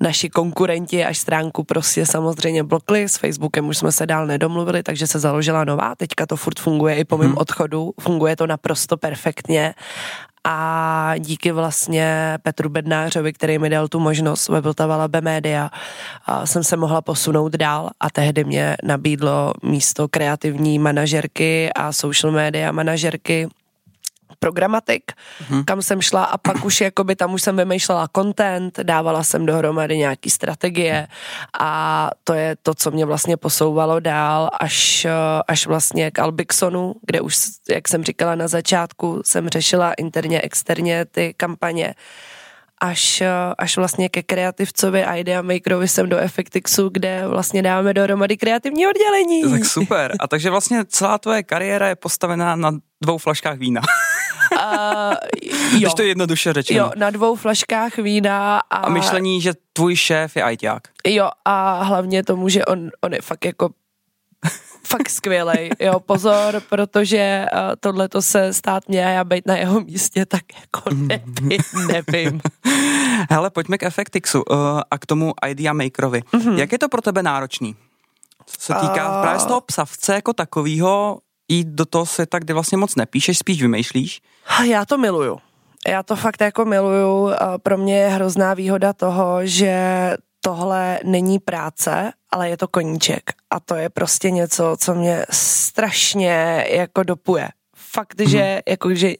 naši 0.00 0.30
konkurenti 0.30 1.04
až 1.04 1.18
stránku 1.18 1.64
prostě 1.64 2.06
samozřejmě 2.06 2.62
blokli, 2.62 3.08
s 3.08 3.16
Facebookem 3.16 3.68
už 3.68 3.78
jsme 3.78 3.92
se 3.92 4.06
dál 4.06 4.26
nedomluvili, 4.26 4.82
takže 4.82 5.06
se 5.06 5.18
založila 5.18 5.64
nová, 5.64 5.94
teďka 5.94 6.26
to 6.26 6.36
furt 6.36 6.60
funguje 6.60 6.94
i 6.96 7.04
po 7.04 7.18
mém 7.18 7.28
hmm. 7.28 7.38
odchodu, 7.38 7.92
funguje 8.00 8.36
to 8.36 8.46
naprosto 8.46 8.96
perfektně. 8.96 9.74
A 10.48 11.14
díky 11.18 11.52
vlastně 11.52 12.38
Petru 12.42 12.68
Bednářovi, 12.68 13.32
který 13.32 13.58
mi 13.58 13.70
dal 13.70 13.88
tu 13.88 14.00
možnost 14.00 14.48
ve 14.48 14.60
Vltava 14.60 15.08
B 15.08 15.20
Media, 15.20 15.70
jsem 16.44 16.64
se 16.64 16.76
mohla 16.76 17.02
posunout 17.02 17.52
dál 17.52 17.90
a 18.00 18.10
tehdy 18.10 18.44
mě 18.44 18.76
nabídlo 18.82 19.52
místo 19.62 20.08
kreativní 20.08 20.78
manažerky 20.78 21.72
a 21.72 21.92
social 21.92 22.32
media 22.32 22.72
manažerky 22.72 23.48
programatik, 24.38 25.12
hmm. 25.48 25.64
kam 25.64 25.82
jsem 25.82 26.02
šla 26.02 26.24
a 26.24 26.38
pak 26.38 26.64
už 26.64 26.80
jakoby 26.80 27.16
tam 27.16 27.34
už 27.34 27.42
jsem 27.42 27.56
vymýšlela 27.56 28.08
content, 28.16 28.80
dávala 28.82 29.24
jsem 29.24 29.46
dohromady 29.46 29.98
nějaký 29.98 30.30
strategie 30.30 31.06
a 31.60 32.10
to 32.24 32.34
je 32.34 32.56
to, 32.62 32.74
co 32.74 32.90
mě 32.90 33.04
vlastně 33.04 33.36
posouvalo 33.36 34.00
dál 34.00 34.50
až, 34.60 35.06
až 35.48 35.66
vlastně 35.66 36.10
k 36.10 36.18
Albixonu, 36.18 36.94
kde 37.06 37.20
už, 37.20 37.36
jak 37.68 37.88
jsem 37.88 38.04
říkala 38.04 38.34
na 38.34 38.48
začátku, 38.48 39.22
jsem 39.24 39.48
řešila 39.48 39.92
interně, 39.92 40.40
externě 40.40 41.04
ty 41.04 41.34
kampaně 41.36 41.94
až, 42.80 43.22
až 43.58 43.76
vlastně 43.76 44.08
ke 44.08 44.22
kreativcovi 44.22 45.04
a 45.04 45.14
Idea 45.14 45.42
Makerovi 45.42 45.88
jsem 45.88 46.08
do 46.08 46.18
Effectixu, 46.18 46.88
kde 46.88 47.28
vlastně 47.28 47.62
dáme 47.62 47.94
dohromady 47.94 48.36
kreativní 48.36 48.86
oddělení. 48.86 49.50
Tak 49.50 49.64
super. 49.64 50.12
A 50.20 50.28
takže 50.28 50.50
vlastně 50.50 50.84
celá 50.84 51.18
tvoje 51.18 51.42
kariéra 51.42 51.88
je 51.88 51.96
postavená 51.96 52.56
na 52.56 52.72
dvou 53.00 53.18
flaškách 53.18 53.58
vína. 53.58 53.80
Uh, 54.52 55.14
jo. 55.42 55.78
Když 55.78 55.94
to 55.94 56.02
je 56.02 56.08
jednoduše 56.08 56.52
řečeno. 56.52 56.78
Jo, 56.78 56.90
na 56.96 57.10
dvou 57.10 57.34
flaškách 57.34 57.96
vína. 57.96 58.58
A, 58.70 58.76
a 58.76 58.88
myšlení, 58.88 59.40
že 59.40 59.52
tvůj 59.72 59.96
šéf 59.96 60.36
je 60.36 60.42
ajťák. 60.42 60.82
Jo, 61.06 61.30
a 61.44 61.82
hlavně 61.82 62.22
tomu, 62.22 62.48
že 62.48 62.64
on, 62.64 62.90
on 63.00 63.14
je 63.14 63.22
fakt 63.22 63.44
jako 63.44 63.70
fakt 64.86 65.10
skvělej, 65.10 65.70
jo, 65.80 66.00
pozor, 66.00 66.62
protože 66.68 67.46
uh, 67.52 67.60
tohle 67.80 68.08
to 68.08 68.22
se 68.22 68.52
stát 68.52 68.88
mě 68.88 69.06
a 69.06 69.08
já 69.08 69.24
být 69.24 69.46
na 69.46 69.56
jeho 69.56 69.80
místě, 69.80 70.26
tak 70.26 70.42
jako 70.60 70.94
nevím, 70.94 71.60
nevím. 71.92 72.40
Hele, 73.30 73.50
pojďme 73.50 73.78
k 73.78 73.82
Effectixu 73.82 74.42
uh, 74.42 74.56
a 74.90 74.98
k 74.98 75.06
tomu 75.06 75.34
Idea 75.48 75.72
Makerovi. 75.72 76.20
Mm-hmm. 76.20 76.58
Jak 76.58 76.72
je 76.72 76.78
to 76.78 76.88
pro 76.88 77.02
tebe 77.02 77.22
náročný? 77.22 77.76
Co 78.46 78.60
se 78.60 78.74
týká 78.74 79.16
uh... 79.16 79.22
právě 79.22 79.40
z 79.40 79.44
toho 79.46 79.60
psavce 79.60 80.14
jako 80.14 80.32
takového, 80.32 81.18
jít 81.48 81.68
do 81.68 81.84
toho 81.84 82.06
světa, 82.06 82.38
kde 82.38 82.54
vlastně 82.54 82.78
moc 82.78 82.96
nepíšeš, 82.96 83.38
spíš 83.38 83.62
vymýšlíš? 83.62 84.20
Já 84.64 84.84
to 84.84 84.98
miluju. 84.98 85.38
Já 85.88 86.02
to 86.02 86.16
fakt 86.16 86.40
jako 86.40 86.64
miluju. 86.64 87.30
Pro 87.62 87.78
mě 87.78 87.98
je 87.98 88.08
hrozná 88.08 88.54
výhoda 88.54 88.92
toho, 88.92 89.46
že 89.46 89.76
tohle 90.46 91.00
není 91.04 91.38
práce, 91.38 92.12
ale 92.30 92.48
je 92.48 92.56
to 92.56 92.68
koníček. 92.68 93.22
A 93.50 93.60
to 93.60 93.74
je 93.74 93.88
prostě 93.88 94.30
něco, 94.30 94.76
co 94.80 94.94
mě 94.94 95.26
strašně 95.30 96.66
jako 96.70 97.02
dopuje. 97.02 97.48
Fakt, 97.76 98.14
mm-hmm. 98.14 98.28
že 98.28 98.62
jako, 98.68 98.94
že 98.94 99.14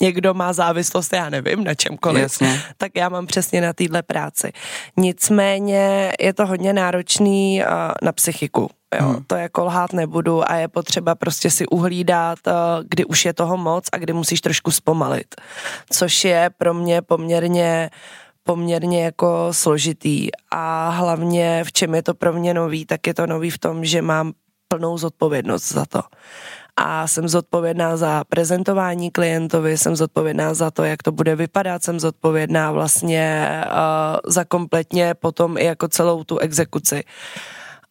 někdo 0.00 0.34
má 0.34 0.52
závislost, 0.52 1.12
já 1.12 1.30
nevím, 1.30 1.64
na 1.64 1.74
čemkoliv, 1.74 2.22
Jasně. 2.22 2.62
tak 2.76 2.92
já 2.96 3.08
mám 3.08 3.26
přesně 3.26 3.60
na 3.60 3.72
téhle 3.72 4.02
práci. 4.02 4.52
Nicméně 4.96 6.12
je 6.20 6.32
to 6.32 6.46
hodně 6.46 6.72
náročný 6.72 7.62
uh, 7.62 7.70
na 8.02 8.12
psychiku. 8.12 8.70
Jo, 9.00 9.08
hmm. 9.08 9.24
to 9.26 9.34
jako 9.34 9.64
lhát 9.64 9.92
nebudu 9.92 10.50
a 10.50 10.54
je 10.54 10.68
potřeba 10.68 11.14
prostě 11.14 11.50
si 11.50 11.66
uhlídat, 11.66 12.38
uh, 12.46 12.52
kdy 12.88 13.04
už 13.04 13.24
je 13.24 13.32
toho 13.32 13.56
moc 13.56 13.84
a 13.92 13.98
kdy 13.98 14.12
musíš 14.12 14.40
trošku 14.40 14.70
zpomalit. 14.70 15.34
Což 15.90 16.24
je 16.24 16.50
pro 16.58 16.74
mě 16.74 17.02
poměrně 17.02 17.90
poměrně 18.46 19.04
jako 19.04 19.48
složitý. 19.50 20.28
A 20.50 20.90
hlavně 20.90 21.64
v 21.64 21.72
čem 21.72 21.94
je 21.94 22.02
to 22.02 22.14
pro 22.14 22.32
mě 22.32 22.54
nový, 22.54 22.86
tak 22.86 23.06
je 23.06 23.14
to 23.14 23.26
nový 23.26 23.50
v 23.50 23.58
tom, 23.58 23.84
že 23.84 24.02
mám 24.02 24.32
plnou 24.68 24.98
zodpovědnost 24.98 25.72
za 25.72 25.84
to. 25.86 26.02
A 26.76 27.06
jsem 27.06 27.28
zodpovědná 27.28 27.96
za 27.96 28.24
prezentování 28.28 29.10
klientovi, 29.10 29.78
jsem 29.78 29.96
zodpovědná 29.96 30.54
za 30.54 30.70
to, 30.70 30.84
jak 30.84 31.02
to 31.02 31.12
bude 31.12 31.36
vypadat, 31.36 31.82
jsem 31.82 32.00
zodpovědná 32.00 32.72
vlastně 32.72 33.50
uh, 33.66 34.32
za 34.32 34.44
kompletně 34.44 35.14
potom 35.14 35.58
i 35.58 35.64
jako 35.64 35.88
celou 35.88 36.24
tu 36.24 36.38
exekuci. 36.38 37.04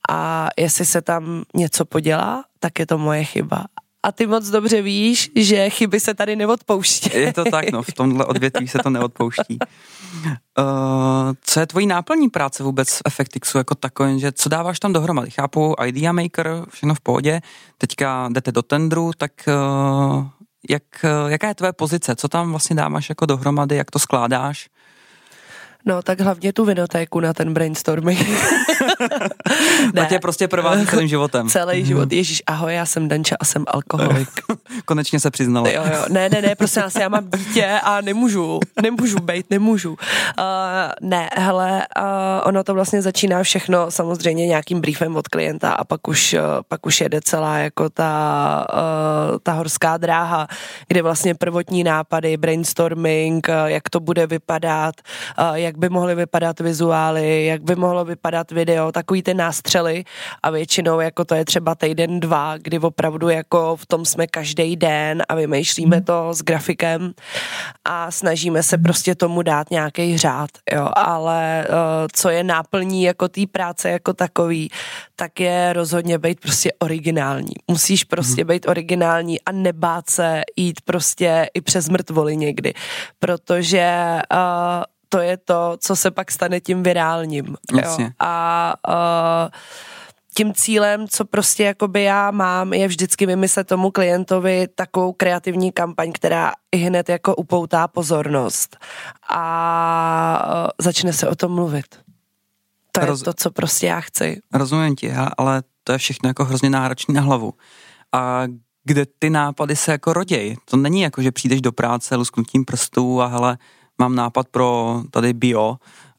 A 0.10 0.50
jestli 0.58 0.86
se 0.86 1.02
tam 1.02 1.44
něco 1.54 1.86
podělá, 1.86 2.44
tak 2.60 2.80
je 2.80 2.86
to 2.86 2.98
moje 2.98 3.24
chyba 3.24 3.66
a 4.06 4.12
ty 4.12 4.28
moc 4.28 4.50
dobře 4.50 4.82
víš, 4.82 5.32
že 5.36 5.70
chyby 5.70 6.00
se 6.00 6.14
tady 6.14 6.36
neodpouští. 6.36 7.10
Je 7.14 7.34
to 7.34 7.44
tak, 7.52 7.72
no, 7.72 7.84
v 7.84 7.94
tomhle 7.94 8.26
odvětví 8.26 8.68
se 8.68 8.78
to 8.78 8.90
neodpouští. 8.90 9.60
Uh, 10.58 11.34
co 11.42 11.60
je 11.60 11.68
tvojí 11.68 11.88
náplní 11.88 12.30
práce 12.30 12.64
vůbec 12.64 12.90
v 12.90 13.02
Effectixu 13.06 13.58
jako 13.58 13.76
takový, 13.76 14.20
že 14.20 14.32
co 14.32 14.50
dáváš 14.50 14.80
tam 14.80 14.94
dohromady? 14.94 15.32
Chápu, 15.32 15.76
Idea 15.86 16.12
Maker, 16.12 16.66
všechno 16.70 16.96
v 16.96 17.00
pohodě, 17.00 17.42
teďka 17.78 18.30
jdete 18.30 18.52
do 18.52 18.62
tendru, 18.62 19.12
tak 19.18 19.32
uh, 19.48 20.26
jak, 20.70 20.84
uh, 21.04 21.32
jaká 21.32 21.48
je 21.48 21.56
tvoje 21.56 21.74
pozice? 21.74 22.16
Co 22.16 22.28
tam 22.28 22.52
vlastně 22.52 22.76
dáváš 22.76 23.10
jako 23.10 23.26
dohromady, 23.26 23.76
jak 23.76 23.92
to 23.92 24.00
skládáš? 24.00 24.70
No, 25.88 26.01
tak 26.01 26.22
hlavně 26.22 26.54
tu 26.54 26.65
vinotéku 26.65 27.20
na 27.20 27.34
ten 27.34 27.54
brainstorming. 27.54 28.20
ne. 29.94 30.06
tě 30.06 30.20
prostě 30.20 30.48
provází 30.48 30.88
celým 30.88 31.08
životem. 31.08 31.50
Celý 31.50 31.77
mhm. 31.77 31.86
život. 31.86 32.12
Ježíš, 32.12 32.44
ahoj, 32.48 32.74
já 32.74 32.86
jsem 32.86 33.08
Danča 33.08 33.36
a 33.39 33.46
jsem 33.46 33.65
alkoholik. 33.68 34.30
Konečně 34.86 35.20
se 35.20 35.32
přiznala. 35.32 35.70
Jo, 35.70 35.84
jo. 35.94 36.06
Ne, 36.10 36.30
ne, 36.30 36.42
ne, 36.42 36.56
prostě 36.56 36.84
já 37.00 37.10
mám 37.10 37.30
dítě 37.38 37.65
a 37.84 38.01
nemůžu, 38.01 38.60
nemůžu 38.82 39.20
být, 39.20 39.46
nemůžu. 39.50 39.92
Uh, 39.92 39.98
ne, 41.01 41.30
hele, 41.36 41.88
uh, 42.00 42.04
ono 42.44 42.63
to 42.63 42.74
vlastně 42.74 43.01
začíná 43.01 43.44
všechno 43.44 43.92
samozřejmě 43.92 44.48
nějakým 44.48 44.82
briefem 44.82 45.15
od 45.15 45.27
klienta 45.27 45.72
a 45.72 45.84
pak 45.84 46.08
už, 46.08 46.34
uh, 46.34 46.42
pak 46.68 46.86
už 46.86 47.01
jede 47.01 47.22
celá 47.22 47.58
jako 47.58 47.89
ta, 47.89 48.68
uh, 48.74 49.38
ta 49.44 49.51
horská 49.51 49.98
dráha, 49.98 50.48
kde 50.88 51.01
vlastně 51.01 51.36
prvotní 51.36 51.84
nápady, 51.84 52.38
brainstorming, 52.38 53.48
uh, 53.50 53.56
jak 53.65 53.89
to 53.89 54.00
bude 54.00 54.27
vypadat, 54.27 54.96
uh, 55.39 55.56
jak 55.56 55.75
by 55.77 55.89
mohly 55.89 56.15
vypadat 56.15 56.60
vizuály, 56.60 57.46
jak 57.46 57.62
by 57.62 57.75
mohlo 57.75 58.05
vypadat 58.05 58.51
video, 58.51 58.91
takový 58.91 59.24
ty 59.24 59.34
nástřely 59.34 60.03
a 60.44 60.50
většinou 60.50 61.00
jako 61.00 61.25
to 61.25 61.36
je 61.36 61.46
třeba 61.46 61.75
týden, 61.75 62.20
dva, 62.20 62.58
kdy 62.58 62.79
opravdu 62.79 63.29
jako 63.29 63.75
v 63.75 63.86
tom 63.86 64.05
jsme 64.05 64.27
každý 64.27 64.75
den 64.75 65.24
a 65.29 65.36
vymýšlíme 65.36 66.01
to 66.01 66.34
s 66.34 66.41
grafikem 66.41 67.13
a 67.86 68.12
snažíme 68.12 68.63
se 68.63 68.77
prostě 68.77 69.15
tomu 69.15 69.41
dát 69.41 69.72
nějaký 69.72 70.17
řád, 70.17 70.50
jo, 70.74 70.89
ale 70.96 71.67
uh, 71.70 71.75
co 72.13 72.29
je 72.29 72.44
náplní 72.44 73.03
jako 73.03 73.27
té 73.27 73.41
práce 73.51 73.89
jako 73.89 74.13
takový, 74.13 74.70
tak 75.15 75.39
je 75.39 75.74
rozhodně 75.74 76.17
být 76.17 76.39
prostě 76.39 76.72
originální. 76.79 77.53
Musíš 77.67 78.03
prostě 78.03 78.41
hmm. 78.41 78.48
být 78.48 78.67
originální 78.67 79.41
a 79.41 79.51
nebát 79.51 80.10
se 80.10 80.41
jít 80.55 80.82
prostě 80.86 81.48
i 81.53 81.62
přes 81.62 81.89
mrtvoly 81.89 82.38
někdy, 82.38 82.74
protože 83.20 84.20
uh, 84.34 84.84
to 85.15 85.22
je 85.22 85.38
to, 85.38 85.77
co 85.79 85.95
se 85.95 86.12
pak 86.12 86.31
stane 86.31 86.60
tím 86.60 86.84
virálním. 86.84 87.55
Jo? 87.74 87.98
A 88.19 88.74
uh, 88.88 89.50
tím 90.38 90.53
cílem, 90.53 91.07
co 91.07 91.25
prostě 91.25 91.63
jakoby 91.63 92.03
já 92.03 92.31
mám, 92.31 92.74
je 92.74 92.88
vždycky 92.88 93.25
vymyslet 93.25 93.67
tomu 93.67 93.91
klientovi 93.91 94.67
takovou 94.75 95.13
kreativní 95.13 95.72
kampaň, 95.72 96.12
která 96.12 96.51
i 96.72 96.77
hned 96.77 97.10
jako 97.10 97.36
upoutá 97.36 97.88
pozornost 97.88 98.77
a 99.29 100.72
začne 100.77 101.13
se 101.13 101.27
o 101.27 101.36
tom 101.36 101.51
mluvit. 101.51 101.86
To 102.91 103.05
Roz... 103.05 103.19
je 103.19 103.25
to, 103.25 103.34
co 103.34 103.51
prostě 103.51 103.88
já 103.88 104.01
chci. 104.01 104.41
Rozumím 104.53 104.95
ti, 104.95 105.13
ale 105.38 105.63
to 105.84 105.91
je 105.91 105.98
všechno 105.98 106.29
jako 106.29 106.45
hrozně 106.45 106.69
náročný 106.69 107.13
na 107.13 107.22
hlavu. 107.22 107.53
A 108.12 108.43
kde 108.84 109.05
ty 109.19 109.29
nápady 109.29 109.75
se 109.75 109.91
jako 109.91 110.13
rodějí? 110.13 110.55
To 110.65 110.77
není 110.77 111.01
jako, 111.01 111.22
že 111.22 111.31
přijdeš 111.31 111.62
do 111.62 111.72
práce 111.72 112.15
lusknutím 112.15 112.65
prstů 112.65 113.22
a 113.22 113.25
hele, 113.25 113.57
mám 113.98 114.16
nápad 114.16 114.48
pro 114.48 115.02
tady 115.12 115.34
bio. 115.34 115.75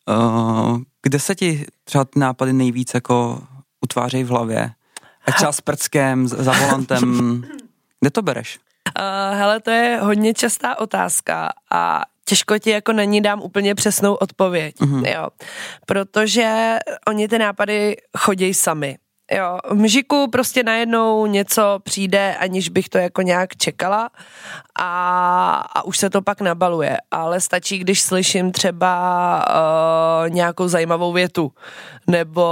Uh, 0.08 0.78
kde 1.02 1.18
se 1.18 1.34
ti 1.34 1.66
třeba 1.84 2.04
ty 2.04 2.18
nápady 2.18 2.52
nejvíc 2.52 2.94
jako 2.94 3.42
utvářejí 3.80 4.24
v 4.24 4.28
hlavě? 4.28 4.70
A 5.26 5.32
třeba 5.32 5.52
s 5.52 5.60
prckem, 5.60 6.28
za 6.28 6.52
volantem. 6.52 7.44
Kde 8.00 8.10
to 8.10 8.22
bereš? 8.22 8.58
Uh, 8.98 9.38
hele, 9.38 9.60
to 9.60 9.70
je 9.70 9.98
hodně 10.02 10.34
častá 10.34 10.78
otázka 10.78 11.52
a 11.70 12.02
těžko 12.24 12.58
ti 12.58 12.70
jako 12.70 12.92
na 12.92 13.04
ní 13.04 13.20
dám 13.20 13.42
úplně 13.42 13.74
přesnou 13.74 14.14
odpověď, 14.14 14.76
uh-huh. 14.76 15.14
jo. 15.14 15.28
Protože 15.86 16.76
oni 17.08 17.28
ty 17.28 17.38
nápady 17.38 17.96
chodí 18.18 18.54
sami. 18.54 18.98
Jo, 19.32 19.58
v 19.70 19.74
mžiku 19.74 20.28
prostě 20.30 20.62
najednou 20.62 21.26
něco 21.26 21.78
přijde, 21.82 22.36
aniž 22.36 22.68
bych 22.68 22.88
to 22.88 22.98
jako 22.98 23.22
nějak 23.22 23.56
čekala 23.56 24.10
a, 24.78 24.90
a 25.74 25.84
už 25.84 25.98
se 25.98 26.10
to 26.10 26.22
pak 26.22 26.40
nabaluje, 26.40 26.96
ale 27.10 27.40
stačí, 27.40 27.78
když 27.78 28.02
slyším 28.02 28.52
třeba 28.52 29.44
uh, 29.48 30.30
nějakou 30.30 30.68
zajímavou 30.68 31.12
větu, 31.12 31.52
nebo 32.06 32.44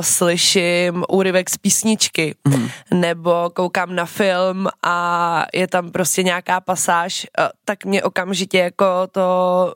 slyším 0.00 1.04
úryvek 1.08 1.50
z 1.50 1.58
písničky, 1.58 2.34
mm. 2.48 2.68
nebo 2.94 3.50
koukám 3.54 3.94
na 3.94 4.04
film 4.04 4.68
a 4.82 5.46
je 5.54 5.68
tam 5.68 5.90
prostě 5.90 6.22
nějaká 6.22 6.60
pasáž, 6.60 7.26
uh, 7.38 7.46
tak 7.64 7.84
mě 7.84 8.02
okamžitě 8.02 8.58
jako 8.58 8.86
to 9.12 9.74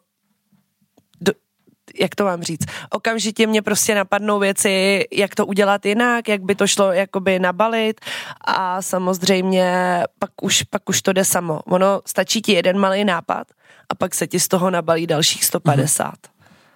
jak 2.00 2.14
to 2.14 2.24
mám 2.24 2.42
říct, 2.42 2.66
okamžitě 2.90 3.46
mě 3.46 3.62
prostě 3.62 3.94
napadnou 3.94 4.38
věci, 4.38 5.04
jak 5.12 5.34
to 5.34 5.46
udělat 5.46 5.86
jinak, 5.86 6.28
jak 6.28 6.42
by 6.42 6.54
to 6.54 6.66
šlo 6.66 6.92
jakoby 6.92 7.38
nabalit 7.38 8.00
a 8.44 8.82
samozřejmě 8.82 10.02
pak 10.18 10.30
už, 10.42 10.62
pak 10.62 10.88
už 10.88 11.02
to 11.02 11.12
jde 11.12 11.24
samo. 11.24 11.60
Ono 11.66 12.00
stačí 12.06 12.42
ti 12.42 12.52
jeden 12.52 12.78
malý 12.78 13.04
nápad 13.04 13.46
a 13.88 13.94
pak 13.94 14.14
se 14.14 14.26
ti 14.26 14.40
z 14.40 14.48
toho 14.48 14.70
nabalí 14.70 15.06
dalších 15.06 15.44
150. 15.44 16.06
Mhm. 16.06 16.14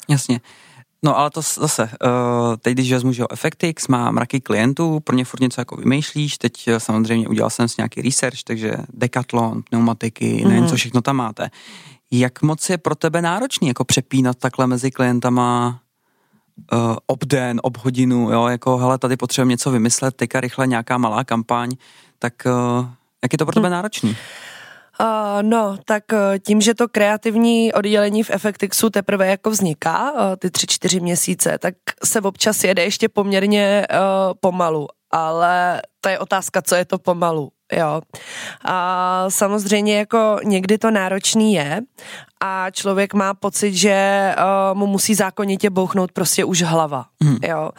Jasně. 0.08 0.40
No 1.04 1.18
ale 1.18 1.30
to 1.30 1.40
zase, 1.42 1.82
uh, 1.82 2.56
teď 2.56 2.72
když 2.72 2.92
vezmu, 2.92 3.12
že 3.12 3.24
FFX 3.34 3.88
má 3.88 4.10
mraky 4.10 4.40
klientů, 4.40 5.00
pro 5.00 5.16
ně 5.16 5.24
furt 5.24 5.40
něco 5.40 5.60
jako 5.60 5.76
vymýšlíš, 5.76 6.38
teď 6.38 6.68
eh, 6.68 6.80
samozřejmě 6.80 7.28
udělal 7.28 7.50
jsem 7.50 7.68
si 7.68 7.74
nějaký 7.78 8.02
research, 8.02 8.42
takže 8.44 8.72
Decathlon, 8.94 9.62
pneumatiky, 9.62 10.42
mm. 10.44 10.50
nevím, 10.50 10.66
co 10.66 10.76
všechno 10.76 11.00
tam 11.02 11.16
máte. 11.16 11.50
Jak 12.14 12.42
moc 12.42 12.70
je 12.70 12.78
pro 12.78 12.94
tebe 12.94 13.22
náročný 13.22 13.68
jako 13.68 13.84
přepínat 13.84 14.38
takhle 14.38 14.66
mezi 14.66 14.90
klientama 14.90 15.80
uh, 16.72 16.96
obden, 17.06 17.60
ob 17.62 17.78
hodinu, 17.78 18.32
jo, 18.32 18.46
jako 18.46 18.76
hele, 18.76 18.98
tady 18.98 19.16
potřebujeme 19.16 19.50
něco 19.50 19.70
vymyslet, 19.70 20.16
teďka 20.16 20.40
rychle 20.40 20.66
nějaká 20.66 20.98
malá 20.98 21.24
kampaň, 21.24 21.70
tak 22.18 22.32
uh, 22.46 22.86
jak 23.22 23.32
je 23.32 23.38
to 23.38 23.46
pro 23.46 23.54
tebe 23.54 23.68
hm. 23.68 23.72
náročný? 23.72 24.16
Uh, 25.00 25.42
no, 25.42 25.78
tak 25.84 26.04
uh, 26.12 26.18
tím, 26.46 26.60
že 26.60 26.74
to 26.74 26.88
kreativní 26.88 27.72
oddělení 27.72 28.22
v 28.22 28.30
Effectixu 28.30 28.90
teprve 28.90 29.26
jako 29.26 29.50
vzniká, 29.50 30.12
uh, 30.12 30.18
ty 30.38 30.50
tři, 30.50 30.66
čtyři 30.66 31.00
měsíce, 31.00 31.58
tak 31.58 31.74
se 32.04 32.20
občas 32.20 32.64
jede 32.64 32.82
ještě 32.82 33.08
poměrně 33.08 33.86
uh, 33.90 33.98
pomalu, 34.40 34.88
ale 35.12 35.82
to 36.00 36.08
je 36.08 36.18
otázka, 36.18 36.62
co 36.62 36.74
je 36.74 36.84
to 36.84 36.98
pomalu 36.98 37.52
jo. 37.72 38.00
A 38.64 39.24
samozřejmě 39.28 39.98
jako 39.98 40.36
někdy 40.44 40.78
to 40.78 40.90
náročný 40.90 41.54
je 41.54 41.80
a 42.40 42.70
člověk 42.70 43.14
má 43.14 43.34
pocit, 43.34 43.74
že 43.74 44.28
uh, 44.38 44.78
mu 44.78 44.86
musí 44.86 45.14
zákonitě 45.14 45.70
bouchnout 45.70 46.12
prostě 46.12 46.44
už 46.44 46.62
hlava, 46.62 47.04
hmm. 47.22 47.36
jo. 47.42 47.70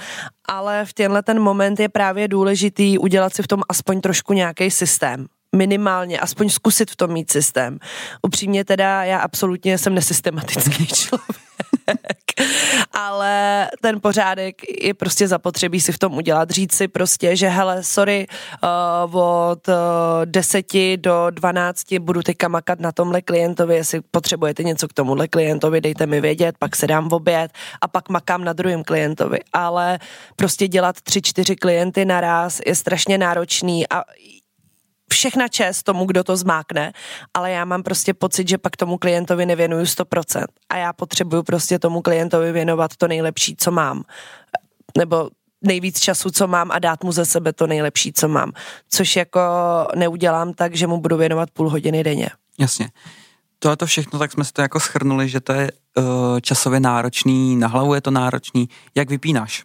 Ale 0.48 0.86
v 0.86 0.94
tenhle 0.94 1.24
ten 1.24 1.40
moment 1.40 1.80
je 1.80 1.90
právě 1.90 2.28
důležitý 2.28 2.98
udělat 2.98 3.36
si 3.36 3.44
v 3.44 3.48
tom 3.48 3.62
aspoň 3.70 4.02
trošku 4.02 4.34
nějaký 4.34 4.72
systém 4.72 5.28
minimálně, 5.56 6.20
aspoň 6.20 6.50
zkusit 6.50 6.92
v 6.92 6.96
tom 6.96 7.12
mít 7.14 7.32
systém. 7.32 7.80
Upřímně 8.22 8.66
teda 8.66 9.04
já 9.04 9.20
absolutně 9.20 9.78
jsem 9.78 9.96
nesystematický 9.96 10.88
člověk. 10.94 11.44
ale 12.94 13.68
ten 13.82 14.02
pořádek 14.02 14.56
je 14.82 14.94
prostě 14.94 15.28
zapotřebí 15.28 15.82
si 15.82 15.92
v 15.92 16.00
tom 16.00 16.14
udělat. 16.14 16.50
Říct 16.50 16.74
si 16.74 16.88
prostě, 16.88 17.36
že 17.36 17.48
hele, 17.48 17.84
sorry, 17.84 18.28
uh, 18.64 19.18
od 19.18 19.68
uh, 19.68 19.76
10 20.26 20.66
do 20.96 21.28
12 21.30 21.94
budu 22.00 22.22
teďka 22.22 22.48
makat 22.48 22.80
na 22.80 22.92
tomhle 22.92 23.22
klientovi, 23.22 23.76
jestli 23.76 24.02
potřebujete 24.12 24.64
něco 24.64 24.88
k 24.88 24.94
tomuhle 24.94 25.28
klientovi, 25.28 25.82
dejte 25.82 26.06
mi 26.06 26.22
vědět, 26.22 26.56
pak 26.60 26.76
se 26.76 26.88
dám 26.88 27.10
v 27.10 27.14
oběd 27.14 27.52
a 27.82 27.88
pak 27.88 28.10
makám 28.10 28.44
na 28.44 28.54
druhém 28.54 28.84
klientovi. 28.84 29.40
Ale 29.54 30.00
prostě 30.36 30.68
dělat 30.68 31.02
tři, 31.02 31.22
čtyři 31.22 31.56
klienty 31.56 32.06
naraz 32.06 32.62
je 32.66 32.76
strašně 32.76 33.18
náročný 33.18 33.90
a 33.90 34.04
všechna 35.14 35.48
čest 35.48 35.84
tomu, 35.84 36.06
kdo 36.06 36.24
to 36.24 36.38
zmákne, 36.38 36.94
ale 37.34 37.52
já 37.52 37.66
mám 37.66 37.84
prostě 37.84 38.14
pocit, 38.14 38.48
že 38.48 38.58
pak 38.58 38.78
tomu 38.78 38.98
klientovi 38.98 39.46
nevěnuju 39.46 39.84
100% 39.84 40.46
a 40.70 40.78
já 40.78 40.94
potřebuju 40.94 41.44
prostě 41.44 41.80
tomu 41.80 42.02
klientovi 42.02 42.52
věnovat 42.52 42.92
to 42.98 43.08
nejlepší, 43.08 43.56
co 43.56 43.72
mám. 43.72 44.04
Nebo 44.98 45.30
nejvíc 45.62 46.00
času, 46.00 46.30
co 46.32 46.48
mám 46.48 46.72
a 46.72 46.80
dát 46.80 47.04
mu 47.04 47.12
ze 47.12 47.26
sebe 47.26 47.54
to 47.54 47.68
nejlepší, 47.68 48.14
co 48.14 48.28
mám. 48.28 48.52
Což 48.90 49.16
jako 49.16 49.42
neudělám 49.96 50.54
tak, 50.54 50.76
že 50.76 50.88
mu 50.88 50.98
budu 50.98 51.18
věnovat 51.18 51.52
půl 51.52 51.70
hodiny 51.70 52.04
denně. 52.04 52.30
Jasně. 52.60 52.90
Tohle 53.60 53.78
to 53.78 53.86
všechno, 53.86 54.20
tak 54.20 54.32
jsme 54.32 54.44
si 54.44 54.54
to 54.54 54.62
jako 54.62 54.80
schrnuli, 54.80 55.30
že 55.30 55.40
to 55.40 55.54
je 55.54 55.72
uh, 55.72 56.04
časově 56.42 56.80
náročný, 56.80 57.56
na 57.56 57.68
hlavu 57.68 57.94
je 57.94 58.02
to 58.02 58.12
náročný. 58.12 58.70
Jak 58.96 59.10
vypínáš? 59.10 59.64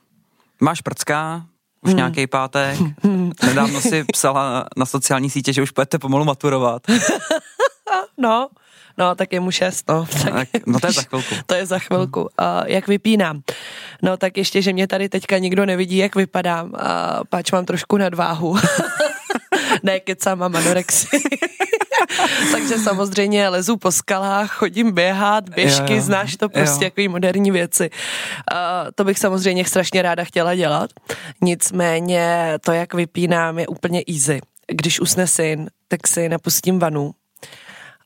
Máš 0.61 0.81
prcka, 0.81 1.47
už 1.83 1.91
hmm. 1.91 1.97
nějaký 1.97 2.27
pátek. 2.27 2.79
Nedávno 3.47 3.81
si 3.81 4.05
psala 4.05 4.67
na 4.77 4.87
sociální 4.87 5.31
sítě, 5.31 5.53
že 5.53 5.63
už 5.63 5.71
budete 5.71 5.99
pomalu 5.99 6.25
maturovat. 6.25 6.83
no, 8.19 8.49
no, 8.99 9.15
tak 9.15 9.33
je 9.33 9.41
mu 9.41 9.51
šest, 9.51 9.89
no. 9.89 10.07
Tak, 10.25 10.49
no 10.67 10.81
to 10.81 10.87
je 10.87 10.93
za 10.93 11.03
chvilku. 11.03 11.35
To 11.47 11.55
je 11.55 11.67
za 11.67 11.79
chvilku. 11.79 12.29
A 12.39 12.63
jak 12.67 12.89
vypínám? 12.89 13.41
No 14.03 14.17
tak 14.17 14.37
ještě, 14.37 14.63
že 14.63 14.73
mě 14.73 14.87
tady 14.87 15.09
teďka 15.09 15.39
nikdo 15.39 15.67
nevidí, 15.67 15.97
jak 15.97 16.17
vypadám. 16.17 16.73
A 16.75 17.21
páč 17.29 17.53
mám 17.53 17.65
trošku 17.65 17.97
nadváhu. 17.97 18.57
ne, 19.83 20.01
kecám, 20.01 20.39
mám 20.39 20.57
anorexii. 20.57 21.21
Takže 22.53 22.79
samozřejmě 22.79 23.49
lezu 23.49 23.77
po 23.77 23.93
skalách, 23.93 24.51
chodím 24.53 24.93
běhat, 24.93 25.49
běžky, 25.49 25.93
jo, 25.93 25.97
jo. 25.97 26.03
znáš 26.03 26.37
to 26.37 26.49
prostě 26.49 26.85
jako 26.85 27.11
moderní 27.11 27.51
věci. 27.51 27.91
Uh, 28.53 28.59
to 28.95 29.05
bych 29.05 29.19
samozřejmě 29.19 29.65
strašně 29.65 30.03
ráda 30.03 30.25
chtěla 30.25 30.55
dělat. 30.55 30.91
Nicméně 31.41 32.55
to, 32.65 32.73
jak 32.73 32.95
vypínám, 32.95 33.59
je 33.59 33.67
úplně 33.67 34.03
easy. 34.09 34.41
Když 34.67 35.01
usne 35.01 35.27
syn, 35.27 35.71
tak 35.89 36.07
si 36.07 36.29
napustím 36.29 36.79
vanu 36.79 37.15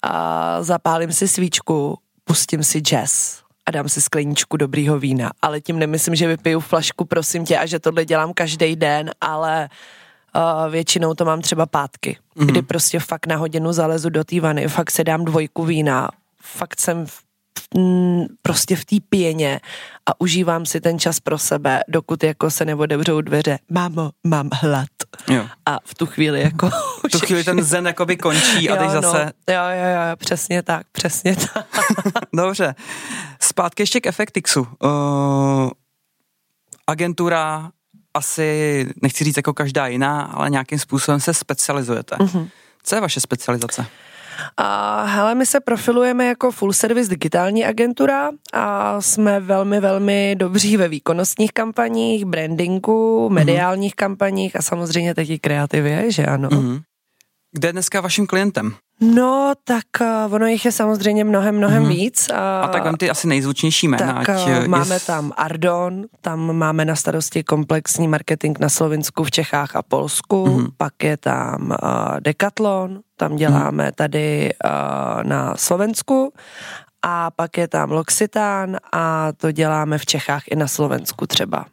a 0.02 0.62
zapálím 0.62 1.12
si 1.12 1.28
svíčku, 1.28 1.98
pustím 2.24 2.64
si 2.64 2.80
jazz 2.80 3.42
a 3.66 3.70
dám 3.70 3.88
si 3.88 4.00
skleničku 4.00 4.56
dobrýho 4.56 4.98
vína. 4.98 5.30
Ale 5.42 5.60
tím 5.60 5.78
nemyslím, 5.78 6.14
že 6.14 6.28
vypiju 6.28 6.60
flašku, 6.60 7.04
prosím 7.04 7.44
tě, 7.44 7.58
a 7.58 7.66
že 7.66 7.78
tohle 7.78 8.04
dělám 8.04 8.32
každý 8.34 8.76
den, 8.76 9.10
ale 9.20 9.68
uh, 9.70 10.01
Uh, 10.36 10.72
většinou 10.72 11.14
to 11.14 11.24
mám 11.24 11.40
třeba 11.40 11.66
pátky, 11.66 12.18
mm-hmm. 12.36 12.46
kdy 12.46 12.62
prostě 12.62 13.00
fakt 13.00 13.26
na 13.26 13.36
hodinu 13.36 13.72
zalezu 13.72 14.10
do 14.10 14.24
té 14.24 14.40
vany, 14.40 14.68
fakt 14.68 14.90
se 14.90 15.04
dám 15.04 15.24
dvojku 15.24 15.64
vína, 15.64 16.08
fakt 16.42 16.80
jsem 16.80 17.06
v, 17.06 17.22
m, 17.76 18.26
prostě 18.42 18.76
v 18.76 18.84
té 18.84 18.96
pěně 19.08 19.60
a 20.06 20.20
užívám 20.20 20.66
si 20.66 20.80
ten 20.80 20.98
čas 20.98 21.20
pro 21.20 21.38
sebe, 21.38 21.80
dokud 21.88 22.24
jako 22.24 22.50
se 22.50 22.64
neodevřou 22.64 23.20
dveře. 23.20 23.58
Mámo, 23.70 24.10
mám 24.24 24.48
hlad. 24.52 24.88
Jo. 25.30 25.46
A 25.66 25.78
v 25.84 25.94
tu 25.94 26.06
chvíli 26.06 26.40
jako... 26.40 26.70
v 27.08 27.10
tu 27.12 27.18
chvíli 27.18 27.44
ten 27.44 27.62
zen 27.62 27.86
jakoby 27.86 28.16
končí 28.16 28.70
a 28.70 28.76
teď 28.76 28.86
no, 28.86 29.00
zase... 29.00 29.24
No. 29.24 29.54
Jo, 29.54 29.62
jo, 29.62 29.86
jo, 29.86 30.16
přesně 30.16 30.62
tak, 30.62 30.86
přesně 30.92 31.36
tak. 31.54 31.66
Dobře. 32.32 32.74
Zpátky 33.40 33.82
ještě 33.82 34.00
k 34.00 34.06
Effectixu. 34.06 34.60
Uh, 34.60 35.70
agentura 36.86 37.70
asi, 38.14 38.86
nechci 39.02 39.24
říct 39.24 39.36
jako 39.36 39.54
každá 39.54 39.86
jiná, 39.86 40.22
ale 40.22 40.50
nějakým 40.50 40.78
způsobem 40.78 41.20
se 41.20 41.34
specializujete. 41.34 42.16
Mm-hmm. 42.16 42.48
Co 42.82 42.94
je 42.94 43.00
vaše 43.00 43.20
specializace? 43.20 43.86
A 44.56 45.02
hele, 45.04 45.34
my 45.34 45.46
se 45.46 45.60
profilujeme 45.60 46.26
jako 46.26 46.50
full 46.50 46.72
service 46.72 47.10
digitální 47.10 47.64
agentura 47.64 48.30
a 48.52 49.00
jsme 49.00 49.40
velmi, 49.40 49.80
velmi 49.80 50.36
dobří 50.38 50.76
ve 50.76 50.88
výkonnostních 50.88 51.52
kampaních, 51.52 52.24
brandingu, 52.24 53.24
mhm. 53.24 53.34
mediálních 53.34 53.92
mm-hmm. 53.92 53.96
kampaních 53.96 54.56
a 54.56 54.62
samozřejmě 54.62 55.14
taky 55.14 55.38
kreativě, 55.38 56.12
že 56.12 56.26
ano. 56.26 56.48
Mm-hmm. 56.48 56.82
Kde 57.52 57.68
je 57.68 57.72
dneska 57.72 58.00
vaším 58.00 58.26
klientem? 58.26 58.74
No, 59.02 59.52
tak 59.64 59.84
uh, 60.00 60.34
ono 60.34 60.46
jich 60.46 60.64
je 60.64 60.72
samozřejmě 60.72 61.24
mnohem, 61.24 61.56
mnohem 61.56 61.84
mm-hmm. 61.84 61.88
víc. 61.88 62.26
Uh, 62.30 62.36
a 62.38 62.68
tak 62.68 62.84
vem 62.84 62.96
ty 62.96 63.10
asi 63.10 63.26
nejzvučnější 63.26 63.88
jména. 63.88 64.24
Tak 64.24 64.28
uh, 64.28 64.66
máme 64.66 64.94
je... 64.94 65.00
tam 65.00 65.32
Ardon, 65.36 66.04
tam 66.20 66.56
máme 66.56 66.84
na 66.84 66.96
starosti 66.96 67.44
komplexní 67.44 68.08
marketing 68.08 68.58
na 68.60 68.68
Slovensku, 68.68 69.24
v 69.24 69.30
Čechách 69.30 69.76
a 69.76 69.82
Polsku, 69.82 70.46
mm-hmm. 70.46 70.68
pak 70.76 71.04
je 71.04 71.16
tam 71.16 71.76
uh, 71.82 72.20
Decathlon, 72.20 73.00
tam 73.16 73.36
děláme 73.36 73.88
mm-hmm. 73.88 73.94
tady 73.94 74.52
uh, 74.64 75.24
na 75.24 75.56
Slovensku 75.56 76.32
a 77.02 77.30
pak 77.30 77.58
je 77.58 77.68
tam 77.68 77.92
L'Occitane 77.92 78.78
a 78.92 79.32
to 79.36 79.52
děláme 79.52 79.98
v 79.98 80.06
Čechách 80.06 80.42
i 80.50 80.56
na 80.56 80.68
Slovensku 80.68 81.26
třeba. 81.26 81.66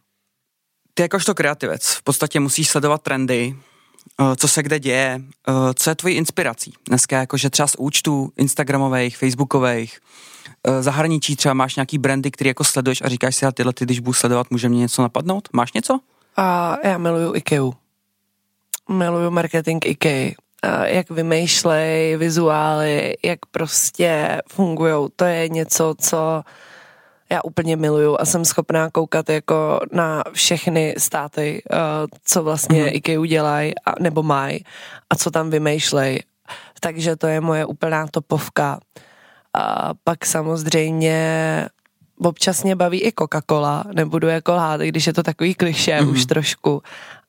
Ty 0.94 1.02
jakožto 1.02 1.36
kreativec 1.36 1.88
v 1.88 2.04
podstatě 2.04 2.40
musíš 2.40 2.70
sledovat 2.70 3.02
trendy, 3.02 3.56
Eh, 3.56 3.69
co 4.36 4.48
se 4.48 4.64
kde 4.64 4.80
děje, 4.80 5.22
eh, 5.48 5.74
co 5.74 5.90
je 5.90 5.96
tvojí 5.96 6.16
inspirací. 6.16 6.74
Dneska 6.88 7.18
jakože 7.18 7.50
třeba 7.50 7.68
z 7.68 7.76
účtů 7.78 8.32
Instagramových, 8.38 9.18
Facebookových, 9.18 10.00
eh, 10.68 10.84
zahraničí 10.84 11.36
třeba 11.36 11.54
máš 11.54 11.76
nějaký 11.76 11.98
brandy, 11.98 12.32
který 12.32 12.48
jako 12.48 12.64
sleduješ 12.64 13.02
a 13.02 13.10
říkáš 13.10 13.36
si, 13.36 13.46
a 13.46 13.52
tyhle 13.52 13.74
ty, 13.74 13.86
když 13.86 14.00
budu 14.00 14.14
sledovat, 14.14 14.52
může 14.52 14.70
mě 14.70 14.80
něco 14.80 15.02
napadnout? 15.02 15.50
Máš 15.54 15.74
něco? 15.74 16.00
A 16.38 16.78
já 16.84 16.98
miluju 16.98 17.36
IKEA. 17.36 17.70
Miluju 18.90 19.32
marketing 19.32 19.86
IKEA. 19.86 20.32
A 20.64 20.86
jak 20.86 21.10
vymýšlej 21.10 22.18
vizuály, 22.18 23.18
jak 23.24 23.40
prostě 23.52 24.42
fungují. 24.48 25.08
To 25.16 25.26
je 25.26 25.50
něco, 25.50 25.96
co 26.00 26.44
já 27.32 27.42
úplně 27.44 27.76
miluju 27.76 28.18
a 28.20 28.26
jsem 28.26 28.46
schopná 28.46 28.90
koukat 28.90 29.30
jako 29.30 29.80
na 29.92 30.24
všechny 30.32 30.96
státy, 30.98 31.64
uh, 31.74 31.78
co 32.24 32.44
vlastně 32.44 32.82
mm. 32.82 32.90
IKEA 32.92 33.20
udělají 33.20 33.74
nebo 34.00 34.24
mají 34.24 34.64
a 35.10 35.16
co 35.16 35.32
tam 35.32 35.50
vymýšlej. 35.50 36.24
Takže 36.80 37.16
to 37.16 37.28
je 37.28 37.42
moje 37.42 37.66
úplná 37.66 38.08
topovka. 38.08 38.80
A 39.54 39.94
pak 40.04 40.26
samozřejmě 40.26 41.68
občas 42.18 42.64
mě 42.64 42.76
baví 42.76 43.02
i 43.02 43.12
Coca-Cola, 43.12 43.84
nebudu 43.94 44.28
jako 44.28 44.54
lhát, 44.54 44.82
když 44.82 45.08
je 45.08 45.14
to 45.14 45.24
takový 45.24 45.56
kliše 45.56 46.02
mm. 46.02 46.10
už 46.10 46.26
trošku, 46.26 46.82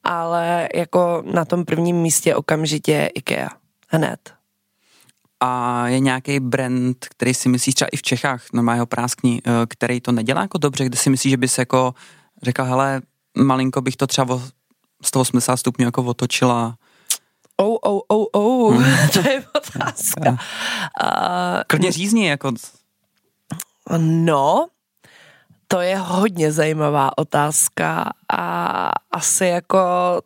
ale 0.05 0.69
jako 0.75 1.23
na 1.27 1.45
tom 1.45 1.65
prvním 1.65 1.97
místě 1.97 2.35
okamžitě 2.35 3.11
IKEA. 3.15 3.49
Hned. 3.89 4.40
A 5.41 5.87
je 5.89 6.01
nějaký 6.01 6.41
brand, 6.41 7.07
který 7.11 7.35
si 7.35 7.49
myslíš 7.49 7.75
třeba 7.75 7.89
i 7.93 7.97
v 7.97 8.03
Čechách, 8.03 8.45
no 8.53 8.73
jeho 8.73 8.87
práskní, 8.87 9.41
eh, 9.47 9.51
který 9.69 10.01
to 10.01 10.13
nedělá 10.13 10.43
jako 10.43 10.59
dobře, 10.59 10.85
kde 10.85 10.97
si 10.97 11.11
myslíš, 11.11 11.31
že 11.31 11.37
bys 11.37 11.59
jako 11.59 11.95
řekl, 12.43 12.65
hele, 12.65 13.03
malinko 13.39 13.81
bych 13.81 13.97
to 13.97 14.07
třeba 14.07 14.35
o 14.35 14.43
180 15.03 15.57
stupňů 15.57 15.85
jako 15.85 16.03
otočila. 16.03 16.77
Oh, 17.57 17.77
oh, 17.83 18.01
oh, 18.09 18.27
oh, 18.33 18.85
to 19.13 19.29
je 19.29 19.45
otázka. 19.57 20.39
Uh, 21.03 21.63
Klidně 21.67 21.93
řízni, 21.93 22.27
jako. 22.27 22.53
No, 23.99 24.67
to 25.73 25.81
je 25.81 25.97
hodně 25.99 26.53
zajímavá 26.53 27.19
otázka 27.19 28.11
a 28.33 28.91
asi 29.11 29.47
jako 29.47 29.79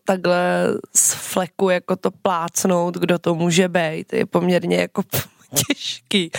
takhle 0.05 0.69
z 0.97 1.15
fleku 1.15 1.71
jako 1.71 1.97
to 1.97 2.11
plácnout, 2.11 2.95
kdo 2.95 3.19
to 3.19 3.35
může 3.35 3.69
být, 3.69 4.13
je 4.13 4.27
poměrně 4.27 4.77
jako 4.77 5.03
těžký, 5.67 6.31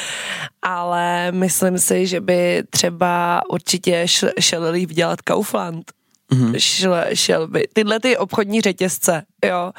ale 0.62 1.32
myslím 1.32 1.80
si, 1.80 2.08
že 2.08 2.22
by 2.22 2.64
třeba 2.70 3.42
určitě 3.50 4.06
šel 4.40 4.72
líp 4.72 4.90
dělat 4.90 5.22
Kaufland, 5.22 5.92
mm-hmm. 6.32 6.56
šel, 6.58 6.96
šel 7.14 7.48
by. 7.48 7.68
Tyhle 7.74 8.00
ty 8.00 8.18
obchodní 8.18 8.62
řetězce, 8.62 9.24
jo, 9.46 9.72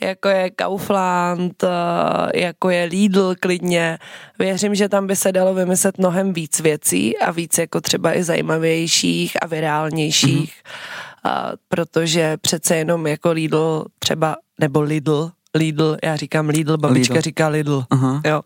jako 0.00 0.28
je 0.28 0.50
Kaufland, 0.50 1.64
eh, 1.64 2.40
jako 2.40 2.70
je 2.70 2.84
Lidl 2.84 3.34
klidně, 3.40 3.98
věřím, 4.38 4.74
že 4.74 4.88
tam 4.88 5.06
by 5.06 5.16
se 5.16 5.32
dalo 5.32 5.54
vymyslet 5.54 5.98
mnohem 5.98 6.32
víc 6.32 6.60
věcí 6.60 7.18
a 7.18 7.30
víc 7.30 7.58
jako 7.58 7.80
třeba 7.80 8.16
i 8.16 8.22
zajímavějších 8.22 9.42
a 9.42 9.46
virálnějších, 9.46 10.54
mm-hmm. 10.54 11.30
a, 11.30 11.52
protože 11.68 12.36
přece 12.36 12.76
jenom 12.76 13.06
jako 13.06 13.30
Lidl 13.30 13.84
třeba, 13.98 14.36
nebo 14.60 14.80
Lidl, 14.80 15.30
Lidl, 15.54 15.96
já 16.04 16.16
říkám 16.16 16.48
Lidl, 16.48 16.76
babička 16.76 17.14
Lidl. 17.14 17.22
říká 17.22 17.48
Lidl, 17.48 17.84
uh-huh. 17.90 18.20
jo. 18.24 18.42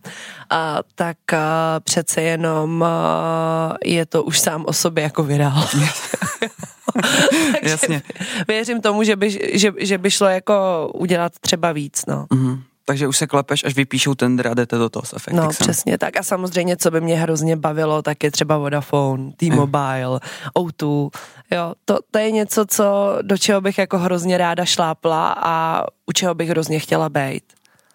A, 0.50 0.78
tak 0.94 1.32
a, 1.32 1.80
přece 1.80 2.22
jenom 2.22 2.82
a, 2.82 3.74
je 3.84 4.06
to 4.06 4.22
už 4.22 4.40
sám 4.40 4.64
o 4.66 4.72
sobě 4.72 5.04
jako 5.04 5.24
virál. 5.24 5.68
Jasně. 7.62 8.02
Věřím 8.48 8.80
tomu, 8.80 9.02
že 9.02 9.16
by, 9.16 9.58
že, 9.58 9.72
že 9.78 9.98
by 9.98 10.10
šlo 10.10 10.26
jako 10.26 10.90
udělat 10.94 11.32
třeba 11.40 11.72
víc, 11.72 12.02
no. 12.08 12.26
Uh-huh. 12.30 12.60
Takže 12.86 13.08
už 13.08 13.16
se 13.16 13.26
klepeš, 13.26 13.64
až 13.64 13.74
vypíšou 13.74 14.14
tender 14.14 14.48
a 14.48 14.54
jdete 14.54 14.78
do 14.78 14.88
toho 14.88 15.02
s 15.04 15.14
No, 15.32 15.48
přesně 15.48 15.98
tak. 15.98 16.16
A 16.16 16.22
samozřejmě, 16.22 16.76
co 16.76 16.90
by 16.90 17.00
mě 17.00 17.16
hrozně 17.16 17.56
bavilo, 17.56 18.02
tak 18.02 18.24
je 18.24 18.30
třeba 18.30 18.58
Vodafone, 18.58 19.32
T-Mobile, 19.36 20.20
O2. 20.58 21.10
Jo, 21.50 21.72
to, 21.84 21.98
to 22.10 22.18
je 22.18 22.30
něco, 22.30 22.66
co, 22.66 23.18
do 23.22 23.38
čeho 23.38 23.60
bych 23.60 23.78
jako 23.78 23.98
hrozně 23.98 24.38
ráda 24.38 24.64
šlápla 24.64 25.34
a 25.38 25.84
u 26.06 26.12
čeho 26.12 26.34
bych 26.34 26.48
hrozně 26.48 26.78
chtěla 26.78 27.08
být. 27.08 27.44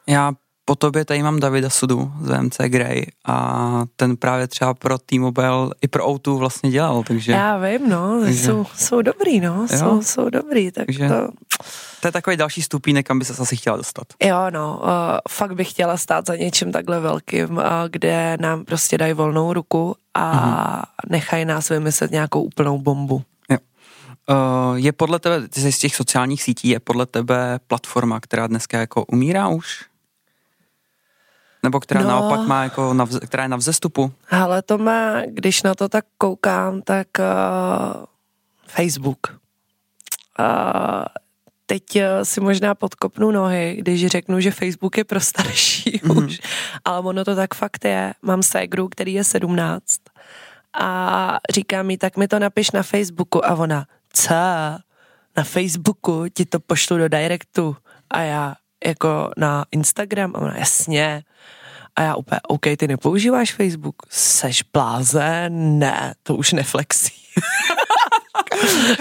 Já 0.07 0.33
po 0.69 0.75
tobě 0.75 1.05
tady 1.05 1.23
mám 1.23 1.39
Davida 1.39 1.69
Sudu 1.69 2.11
z 2.21 2.41
MC 2.41 2.57
Grey 2.67 3.05
a 3.25 3.85
ten 3.95 4.17
právě 4.17 4.47
třeba 4.47 4.73
pro 4.73 4.97
T-Mobile 4.97 5.69
i 5.81 5.87
pro 5.87 6.07
O2 6.07 6.37
vlastně 6.37 6.71
dělal, 6.71 7.03
takže... 7.03 7.31
Já 7.31 7.57
vím, 7.57 7.89
no, 7.89 8.21
takže, 8.21 8.45
jsou, 8.45 8.65
jsou 8.75 9.01
dobrý, 9.01 9.39
no, 9.39 9.67
jsou, 9.67 10.01
jsou 10.01 10.29
dobrý, 10.29 10.71
tak 10.71 10.85
takže, 10.85 11.07
to... 11.07 11.29
To 12.01 12.07
je 12.07 12.11
takový 12.11 12.37
další 12.37 12.61
stupínek, 12.61 13.07
kam 13.07 13.19
by 13.19 13.25
se 13.25 13.41
asi 13.41 13.55
chtěla 13.57 13.77
dostat. 13.77 14.07
Jo, 14.23 14.37
no, 14.49 14.79
uh, 14.83 14.89
fakt 15.29 15.55
bych 15.55 15.69
chtěla 15.69 15.97
stát 15.97 16.25
za 16.25 16.35
něčím 16.35 16.71
takhle 16.71 16.99
velkým, 16.99 17.57
uh, 17.57 17.63
kde 17.89 18.37
nám 18.39 18.65
prostě 18.65 18.97
dají 18.97 19.13
volnou 19.13 19.53
ruku 19.53 19.95
a 20.13 20.33
uh-huh. 20.33 21.09
nechají 21.09 21.45
nás 21.45 21.69
vymyslet 21.69 22.11
nějakou 22.11 22.43
úplnou 22.43 22.77
bombu. 22.77 23.23
Jo. 23.49 23.57
Uh, 24.29 24.75
je 24.77 24.91
podle 24.91 25.19
tebe, 25.19 25.47
ty 25.47 25.71
z 25.71 25.79
těch 25.79 25.95
sociálních 25.95 26.43
sítí, 26.43 26.69
je 26.69 26.79
podle 26.79 27.05
tebe 27.05 27.59
platforma, 27.67 28.19
která 28.19 28.47
dneska 28.47 28.79
jako 28.79 29.05
umírá 29.05 29.47
už? 29.47 29.88
Nebo 31.63 31.79
která 31.79 32.01
no, 32.01 32.07
naopak 32.07 32.39
má 32.39 32.63
jako, 32.63 32.93
na, 32.93 33.05
která 33.05 33.43
je 33.43 33.49
na 33.49 33.57
vzestupu? 33.57 34.11
Ale 34.31 34.61
to 34.61 34.77
má, 34.77 35.21
když 35.27 35.63
na 35.63 35.75
to 35.75 35.89
tak 35.89 36.05
koukám, 36.17 36.81
tak 36.81 37.07
uh, 37.19 38.03
Facebook. 38.67 39.39
Uh, 40.39 41.03
teď 41.69 41.95
eh, 41.95 42.25
si 42.25 42.41
možná 42.41 42.75
podkopnu 42.75 43.31
nohy, 43.31 43.75
když 43.79 44.07
řeknu, 44.07 44.39
že 44.39 44.51
Facebook 44.51 44.97
je 44.97 45.03
pro 45.03 45.19
starší 45.19 45.91
mm-hmm. 45.91 46.25
už, 46.25 46.39
ale 46.85 46.99
ono 46.99 47.25
to 47.25 47.35
tak 47.35 47.55
fakt 47.55 47.85
je. 47.85 48.13
Mám 48.21 48.43
ségru, 48.43 48.87
který 48.89 49.13
je 49.13 49.23
17 49.23 49.83
a 50.73 51.37
říká 51.53 51.83
mi, 51.83 51.97
tak 51.97 52.17
mi 52.17 52.27
to 52.27 52.39
napiš 52.39 52.71
na 52.71 52.83
Facebooku 52.83 53.45
a 53.45 53.55
ona, 53.55 53.85
co? 54.13 54.33
Na 55.37 55.43
Facebooku 55.43 56.25
ti 56.33 56.45
to 56.45 56.59
pošlu 56.59 56.97
do 56.97 57.07
directu 57.07 57.77
a 58.09 58.21
já 58.21 58.55
jako 58.85 59.31
na 59.37 59.65
Instagram 59.71 60.31
a 60.35 60.39
ona, 60.39 60.57
jasně. 60.57 61.23
A 61.95 62.01
já 62.01 62.15
úplně, 62.15 62.39
OK, 62.47 62.65
ty 62.77 62.87
nepoužíváš 62.87 63.53
Facebook? 63.53 63.95
Seš 64.09 64.63
blázen? 64.73 65.79
Ne, 65.79 66.13
to 66.23 66.35
už 66.35 66.53
neflexí. 66.53 67.13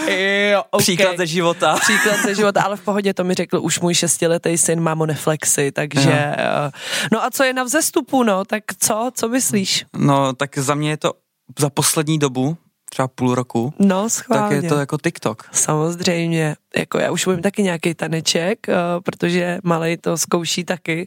jo, 0.53 0.63
okay. 0.71 0.83
Příklad 0.83 1.17
ze 1.17 1.27
života. 1.27 1.77
Příklad 1.81 2.17
ze 2.25 2.35
života, 2.35 2.63
ale 2.63 2.77
v 2.77 2.81
pohodě 2.81 3.15
to 3.15 3.25
mi 3.25 3.35
řekl 3.35 3.59
už 3.63 3.81
můj 3.81 3.95
šestiletý 3.95 4.59
syn, 4.59 4.81
mám 4.81 5.07
Neflexy, 5.07 5.73
takže... 5.73 6.35
Jo. 6.39 6.71
No 7.13 7.25
a 7.25 7.31
co 7.31 7.45
je 7.45 7.53
na 7.53 7.63
vzestupu, 7.63 8.23
no, 8.23 8.45
tak 8.45 8.65
co, 8.79 9.11
co 9.15 9.29
myslíš? 9.29 9.85
No, 9.97 10.33
tak 10.33 10.59
za 10.59 10.75
mě 10.75 10.91
je 10.91 10.97
to 10.97 11.13
za 11.59 11.71
poslední 11.71 12.19
dobu, 12.19 12.57
třeba 12.91 13.09
půl 13.09 13.35
roku, 13.35 13.75
no, 13.79 14.11
schválně. 14.11 14.57
tak 14.57 14.65
je 14.65 14.69
to 14.69 14.79
jako 14.79 14.99
TikTok. 14.99 15.49
Samozřejmě, 15.53 16.57
jako 16.77 16.99
já 16.99 17.11
už 17.11 17.27
umím 17.27 17.43
taky 17.43 17.63
nějaký 17.63 17.95
taneček, 17.95 18.67
uh, 18.69 18.75
protože 19.03 19.59
malej 19.63 19.97
to 19.97 20.19
zkouší 20.19 20.65
taky, 20.65 21.07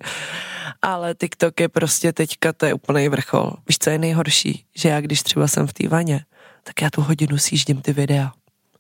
ale 0.82 1.16
TikTok 1.16 1.60
je 1.60 1.70
prostě 1.70 2.14
teďka, 2.14 2.54
to 2.54 2.66
je 2.66 2.74
úplný 2.74 3.10
vrchol. 3.10 3.52
Víš, 3.68 3.78
co 3.80 3.90
je 3.90 3.98
nejhorší? 3.98 4.66
Že 4.76 4.90
já 4.90 5.02
když 5.02 5.24
třeba 5.24 5.48
jsem 5.48 5.68
v 5.68 5.74
té 5.74 5.88
vaně, 5.88 6.26
tak 6.64 6.82
já 6.82 6.90
tu 6.90 7.02
hodinu 7.02 7.38
sjíždím 7.38 7.82
ty 7.82 7.94
videa. 7.94 8.32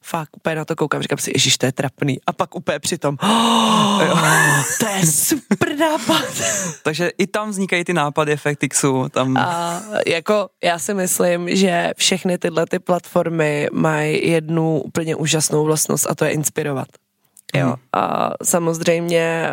Fakt, 0.03 0.37
úplně 0.37 0.55
na 0.55 0.65
to 0.65 0.75
koukám, 0.75 1.01
říkám 1.01 1.17
si, 1.17 1.31
ježiš, 1.35 1.57
to 1.57 1.65
je 1.65 1.71
trapný. 1.71 2.19
A 2.27 2.33
pak 2.33 2.55
úplně 2.55 2.79
přitom, 2.79 3.17
oh, 3.23 4.01
to 4.79 4.87
je 4.87 5.05
super 5.05 5.77
nápad. 5.77 6.25
Takže 6.83 7.11
i 7.17 7.27
tam 7.27 7.49
vznikají 7.49 7.83
ty 7.83 7.93
nápady 7.93 8.31
Efektixu. 8.31 9.09
Tam... 9.09 9.37
A 9.37 9.81
jako 10.07 10.49
já 10.63 10.79
si 10.79 10.93
myslím, 10.93 11.55
že 11.55 11.91
všechny 11.97 12.37
tyhle 12.37 12.65
ty 12.65 12.79
platformy 12.79 13.67
mají 13.73 14.31
jednu 14.31 14.81
úplně 14.81 15.15
úžasnou 15.15 15.65
vlastnost 15.65 16.07
a 16.09 16.15
to 16.15 16.25
je 16.25 16.31
inspirovat. 16.31 16.87
Jo. 17.55 17.65
Hmm. 17.65 17.75
A 17.93 18.31
samozřejmě 18.43 19.49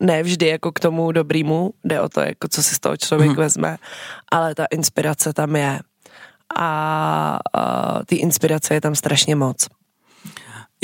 ne 0.00 0.22
vždy 0.22 0.46
jako 0.46 0.72
k 0.72 0.80
tomu 0.80 1.12
dobrýmu, 1.12 1.70
jde 1.84 2.00
o 2.00 2.08
to, 2.08 2.20
jako 2.20 2.48
co 2.48 2.62
si 2.62 2.74
z 2.74 2.80
toho 2.80 2.96
člověk 2.96 3.30
hmm. 3.30 3.38
vezme, 3.38 3.76
ale 4.32 4.54
ta 4.54 4.64
inspirace 4.70 5.32
tam 5.32 5.56
je 5.56 5.80
a, 6.56 7.38
a 7.54 8.00
ty 8.04 8.16
inspirace 8.16 8.74
je 8.74 8.80
tam 8.80 8.94
strašně 8.94 9.36
moc. 9.36 9.68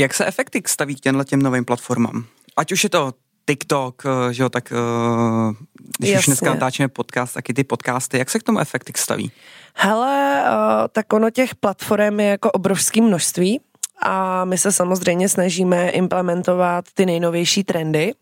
Jak 0.01 0.15
se 0.15 0.27
Efektix 0.27 0.73
staví 0.73 0.97
k 0.97 1.01
těmhle 1.01 1.25
těm 1.25 1.43
novým 1.43 1.65
platformám? 1.65 2.25
Ať 2.57 2.73
už 2.73 2.85
je 2.85 2.91
to 2.91 3.13
TikTok, 3.47 4.03
eh, 4.07 4.33
že 4.33 4.43
jo, 4.43 4.49
tak 4.49 4.73
uh, 4.73 5.55
když 5.99 6.11
Jasně. 6.11 6.19
už 6.19 6.27
dneska 6.27 6.47
natáčíme 6.47 6.89
podcast, 6.89 7.35
taky 7.35 7.55
ty 7.55 7.65
podcasty, 7.65 8.19
jak 8.19 8.31
se 8.31 8.39
k 8.39 8.43
tomu 8.43 8.59
Efektix 8.59 9.03
staví? 9.03 9.33
Hele, 9.75 10.45
uh, 10.47 10.89
tak 10.93 11.13
ono 11.13 11.31
těch 11.31 11.55
platform 11.55 12.21
je 12.21 12.27
jako 12.27 12.51
obrovské 12.51 13.01
množství 13.01 13.61
a 14.03 14.45
my 14.45 14.59
se 14.59 14.73
samozřejmě 14.73 15.29
snažíme 15.29 15.91
implementovat 15.91 16.85
ty 16.95 17.07
nejnovější 17.07 17.65
trendy, 17.65 18.13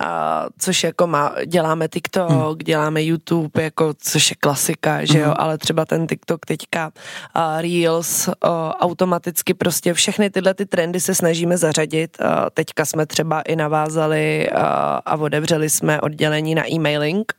a 0.00 0.46
což 0.58 0.84
jako 0.84 1.06
má, 1.06 1.34
děláme 1.46 1.88
TikTok, 1.88 2.30
hmm. 2.30 2.58
děláme 2.64 3.02
YouTube, 3.02 3.62
jako, 3.62 3.94
což 3.98 4.30
je 4.30 4.36
klasika, 4.40 5.04
že 5.04 5.18
jo, 5.18 5.24
hmm. 5.24 5.34
ale 5.38 5.58
třeba 5.58 5.84
ten 5.84 6.06
TikTok 6.06 6.46
teďka, 6.46 6.92
a 7.34 7.60
Reels, 7.60 8.28
a, 8.28 8.80
automaticky 8.80 9.54
prostě 9.54 9.94
všechny 9.94 10.30
tyhle 10.30 10.54
ty 10.54 10.66
trendy 10.66 11.00
se 11.00 11.14
snažíme 11.14 11.56
zařadit. 11.56 12.20
A 12.20 12.50
teďka 12.50 12.84
jsme 12.84 13.06
třeba 13.06 13.40
i 13.40 13.56
navázali 13.56 14.50
a, 14.50 14.64
a 15.06 15.16
otevřeli 15.16 15.70
jsme 15.70 16.00
oddělení 16.00 16.54
na 16.54 16.70
e-mailing, 16.72 17.32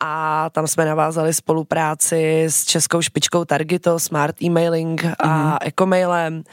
a 0.00 0.50
tam 0.50 0.66
jsme 0.66 0.84
navázali 0.84 1.34
spolupráci 1.34 2.44
s 2.44 2.64
českou 2.64 3.02
špičkou 3.02 3.44
Targito, 3.44 3.98
Smart 3.98 4.36
Emailing 4.42 5.04
a 5.04 5.28
mm-hmm. 5.28 5.58
Ecomailem 5.60 6.44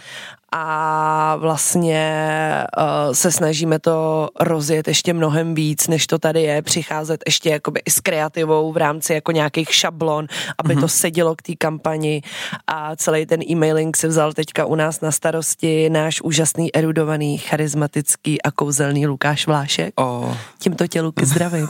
a 0.51 1.35
vlastně 1.35 2.33
uh, 2.77 3.13
se 3.13 3.31
snažíme 3.31 3.79
to 3.79 4.29
rozjet 4.39 4.87
ještě 4.87 5.13
mnohem 5.13 5.55
víc, 5.55 5.87
než 5.87 6.07
to 6.07 6.19
tady 6.19 6.41
je, 6.41 6.61
přicházet 6.61 7.23
ještě 7.25 7.49
jakoby 7.49 7.81
i 7.85 7.91
s 7.91 7.99
kreativou 7.99 8.71
v 8.71 8.77
rámci 8.77 9.13
jako 9.13 9.31
nějakých 9.31 9.75
šablon, 9.75 10.27
aby 10.57 10.75
mm-hmm. 10.75 10.81
to 10.81 10.87
sedělo 10.87 11.35
k 11.35 11.41
té 11.41 11.53
kampani 11.57 12.21
a 12.67 12.95
celý 12.95 13.25
ten 13.25 13.41
e-mailing 13.49 13.97
si 13.97 14.07
vzal 14.07 14.33
teďka 14.33 14.65
u 14.65 14.75
nás 14.75 15.01
na 15.01 15.11
starosti 15.11 15.89
náš 15.89 16.21
úžasný, 16.21 16.75
erudovaný, 16.75 17.37
charismatický 17.37 18.41
a 18.41 18.51
kouzelný 18.51 19.07
Lukáš 19.07 19.47
Vlášek. 19.47 19.93
Oh. 19.95 20.35
Tímto 20.59 20.87
tě 20.87 21.01
Luky 21.01 21.25
zdravím. 21.25 21.67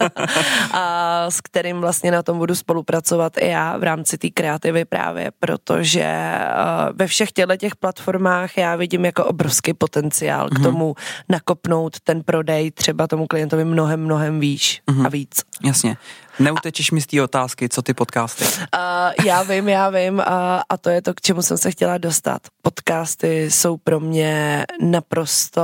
a 0.72 1.26
s 1.28 1.40
kterým 1.40 1.80
vlastně 1.80 2.10
na 2.10 2.22
tom 2.22 2.38
budu 2.38 2.54
spolupracovat 2.54 3.32
i 3.38 3.48
já 3.48 3.76
v 3.76 3.82
rámci 3.82 4.18
té 4.18 4.30
kreativy 4.30 4.84
právě, 4.84 5.30
protože 5.40 6.04
uh, 6.04 6.96
ve 6.96 7.06
všech 7.06 7.32
těchto 7.32 7.56
těch 7.56 7.76
platformách 7.76 8.09
já 8.56 8.76
vidím 8.76 9.04
jako 9.04 9.24
obrovský 9.24 9.74
potenciál 9.74 10.46
mm-hmm. 10.46 10.54
k 10.54 10.58
mhm. 10.58 10.62
tomu 10.62 10.94
nakopnout 11.28 12.00
ten 12.00 12.22
prodej 12.22 12.70
třeba 12.70 13.06
tomu 13.06 13.26
klientovi 13.26 13.64
mnohem, 13.64 14.04
mnohem 14.04 14.40
výš 14.40 14.82
mm-hmm. 14.86 15.06
a 15.06 15.08
víc. 15.08 15.42
Jasně. 15.64 15.96
Neutečeš 16.38 16.90
mi 16.90 17.00
z 17.00 17.06
té 17.06 17.22
otázky, 17.22 17.68
co 17.68 17.82
ty 17.82 17.94
podcasty? 17.94 18.44
Uh, 18.44 19.26
já 19.26 19.42
vím, 19.42 19.68
já 19.68 19.90
vím 19.90 20.14
uh, 20.14 20.24
a 20.68 20.76
to 20.80 20.90
je 20.90 21.02
to, 21.02 21.14
k 21.14 21.20
čemu 21.20 21.42
jsem 21.42 21.58
se 21.58 21.70
chtěla 21.70 21.98
dostat. 21.98 22.42
Podcasty 22.62 23.50
jsou 23.50 23.76
pro 23.76 24.00
mě 24.00 24.64
naprosto 24.80 25.62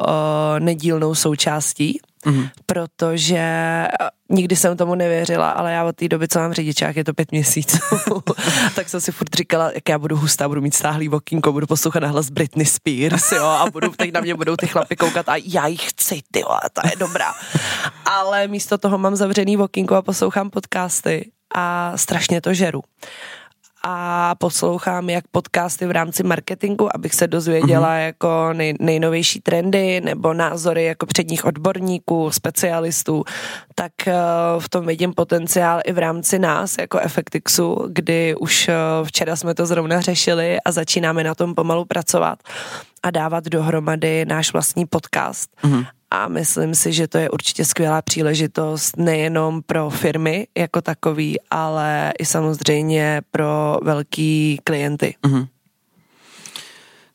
uh, 0.00 0.60
nedílnou 0.60 1.14
součástí 1.14 2.00
mm. 2.26 2.48
protože 2.66 3.86
nikdy 4.28 4.56
jsem 4.56 4.76
tomu 4.76 4.94
nevěřila, 4.94 5.50
ale 5.50 5.72
já 5.72 5.84
od 5.84 5.96
té 5.96 6.08
doby, 6.08 6.28
co 6.28 6.38
mám 6.38 6.52
řidičák, 6.52 6.96
je 6.96 7.04
to 7.04 7.14
pět 7.14 7.32
měsíců, 7.32 7.78
tak 8.74 8.88
jsem 8.88 9.00
si 9.00 9.12
furt 9.12 9.36
říkala, 9.36 9.70
jak 9.74 9.88
já 9.88 9.98
budu 9.98 10.16
hustá, 10.16 10.48
budu 10.48 10.60
mít 10.60 10.74
stáhlý 10.74 11.08
vokínko, 11.08 11.52
budu 11.52 11.66
poslouchat 11.66 12.00
na 12.00 12.08
hlas 12.08 12.30
Britney 12.30 12.66
Spears, 12.66 13.32
jo, 13.32 13.44
a 13.44 13.70
budu, 13.72 13.90
teď 13.90 14.12
na 14.12 14.20
mě 14.20 14.34
budou 14.34 14.56
ty 14.56 14.66
chlapy 14.66 14.96
koukat 14.96 15.28
a 15.28 15.34
já 15.44 15.66
jich 15.66 15.90
chci, 15.90 16.20
ty 16.30 16.42
ta 16.72 16.82
je 16.90 16.96
dobrá. 16.96 17.32
Ale 18.04 18.48
místo 18.48 18.78
toho 18.78 18.98
mám 18.98 19.16
zavřený 19.16 19.56
vokínko 19.56 19.94
a 19.94 20.02
poslouchám 20.02 20.50
podcasty 20.50 21.30
a 21.54 21.92
strašně 21.96 22.40
to 22.40 22.54
žeru 22.54 22.82
a 23.82 24.34
poslouchám 24.34 25.10
jak 25.10 25.24
podcasty 25.30 25.86
v 25.86 25.90
rámci 25.90 26.22
marketingu, 26.22 26.96
abych 26.96 27.14
se 27.14 27.28
dozvěděla 27.28 27.88
mm-hmm. 27.88 28.06
jako 28.06 28.52
nej, 28.52 28.74
nejnovější 28.80 29.40
trendy 29.40 30.00
nebo 30.00 30.34
názory 30.34 30.84
jako 30.84 31.06
předních 31.06 31.44
odborníků, 31.44 32.30
specialistů, 32.30 33.24
tak 33.74 33.92
uh, 34.06 34.12
v 34.62 34.68
tom 34.68 34.86
vidím 34.86 35.12
potenciál 35.12 35.80
i 35.84 35.92
v 35.92 35.98
rámci 35.98 36.38
nás 36.38 36.76
jako 36.78 36.98
Effectixu, 36.98 37.86
kdy 37.88 38.34
už 38.34 38.68
uh, 38.68 39.06
včera 39.06 39.36
jsme 39.36 39.54
to 39.54 39.66
zrovna 39.66 40.00
řešili 40.00 40.58
a 40.64 40.72
začínáme 40.72 41.24
na 41.24 41.34
tom 41.34 41.54
pomalu 41.54 41.84
pracovat 41.84 42.38
a 43.02 43.10
dávat 43.10 43.44
dohromady 43.44 44.24
náš 44.24 44.52
vlastní 44.52 44.86
podcast. 44.86 45.50
Mm-hmm 45.64 45.86
a 46.10 46.28
myslím 46.28 46.74
si, 46.74 46.92
že 46.92 47.08
to 47.08 47.18
je 47.18 47.30
určitě 47.30 47.64
skvělá 47.64 48.02
příležitost 48.02 48.96
nejenom 48.96 49.62
pro 49.62 49.90
firmy 49.90 50.46
jako 50.58 50.80
takový, 50.80 51.36
ale 51.50 52.12
i 52.18 52.26
samozřejmě 52.26 53.22
pro 53.30 53.78
velký 53.82 54.60
klienty. 54.64 55.14
Mm-hmm. 55.22 55.48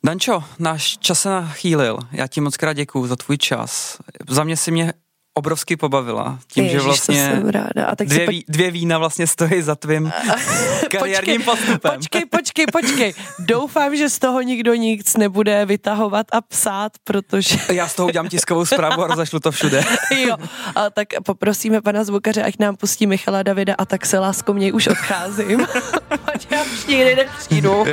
Dančo, 0.05 0.43
náš 0.59 0.97
čas 0.97 1.21
se 1.21 1.29
nachýlil. 1.29 1.99
Já 2.11 2.27
ti 2.27 2.41
moc 2.41 2.57
krát 2.57 2.73
děkuju 2.73 3.07
za 3.07 3.15
tvůj 3.15 3.37
čas. 3.37 3.97
Za 4.29 4.43
mě 4.43 4.57
si 4.57 4.71
mě 4.71 4.93
obrovsky 5.37 5.75
pobavila. 5.75 6.39
Tím, 6.47 6.63
Ježiš, 6.63 6.81
že 6.81 6.85
vlastně 6.85 7.29
jsem 7.29 7.49
ráda. 7.49 7.85
A 7.87 7.95
tak 7.95 8.07
dvě, 8.07 8.25
po... 8.25 8.31
dvě 8.47 8.71
vína 8.71 8.97
vlastně 8.97 9.27
stojí 9.27 9.61
za 9.61 9.75
tvým 9.75 10.11
kariérním 10.91 11.41
počkej, 11.41 11.65
postupem. 11.65 11.91
Počkej, 11.97 12.25
počkej, 12.25 12.65
počkej. 12.71 13.13
Doufám, 13.39 13.95
že 13.95 14.09
z 14.09 14.19
toho 14.19 14.41
nikdo 14.41 14.73
nic 14.73 15.17
nebude 15.17 15.65
vytahovat 15.65 16.27
a 16.31 16.41
psát, 16.41 16.91
protože... 17.03 17.57
Já 17.73 17.87
z 17.87 17.95
toho 17.95 18.07
udělám 18.07 18.29
tiskovou 18.29 18.65
zprávu 18.65 19.03
a 19.03 19.07
rozašlu 19.07 19.39
to 19.39 19.51
všude. 19.51 19.83
jo, 20.27 20.37
a 20.75 20.89
tak 20.89 21.07
poprosíme 21.25 21.81
pana 21.81 22.03
zvukaře, 22.03 22.43
ať 22.43 22.59
nám 22.59 22.75
pustí 22.75 23.07
Michala 23.07 23.43
Davida 23.43 23.75
a 23.77 23.85
tak 23.85 24.05
se 24.05 24.19
lásko 24.19 24.53
mě 24.53 24.73
už 24.73 24.87
odcházím. 24.87 25.67
ať 26.33 26.47
já 26.51 26.63
už 26.63 26.85
nikdy 26.85 27.15
nepřijdu. 27.15 27.85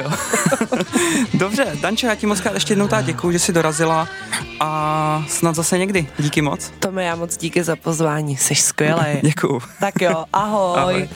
Dobře, 1.34 1.66
Dančo, 1.80 2.06
já 2.06 2.14
ti 2.14 2.26
moc 2.26 2.42
ještě 2.54 2.72
jednou 2.72 2.88
děkuji, 3.02 3.32
že 3.32 3.38
jsi 3.38 3.52
dorazila 3.52 4.08
a 4.60 5.24
snad 5.28 5.54
zase 5.54 5.78
někdy. 5.78 6.06
Díky 6.18 6.42
moc. 6.42 6.72
To 6.78 6.90
mi 6.90 7.04
já 7.04 7.14
moc 7.32 7.36
díky 7.40 7.64
za 7.64 7.76
pozvání, 7.76 8.36
jsi 8.36 8.54
skvělý. 8.54 9.02
Děkuju. 9.22 9.62
Tak 9.80 10.00
jo, 10.00 10.24
ahoj. 10.32 10.78
ahoj. 10.78 11.08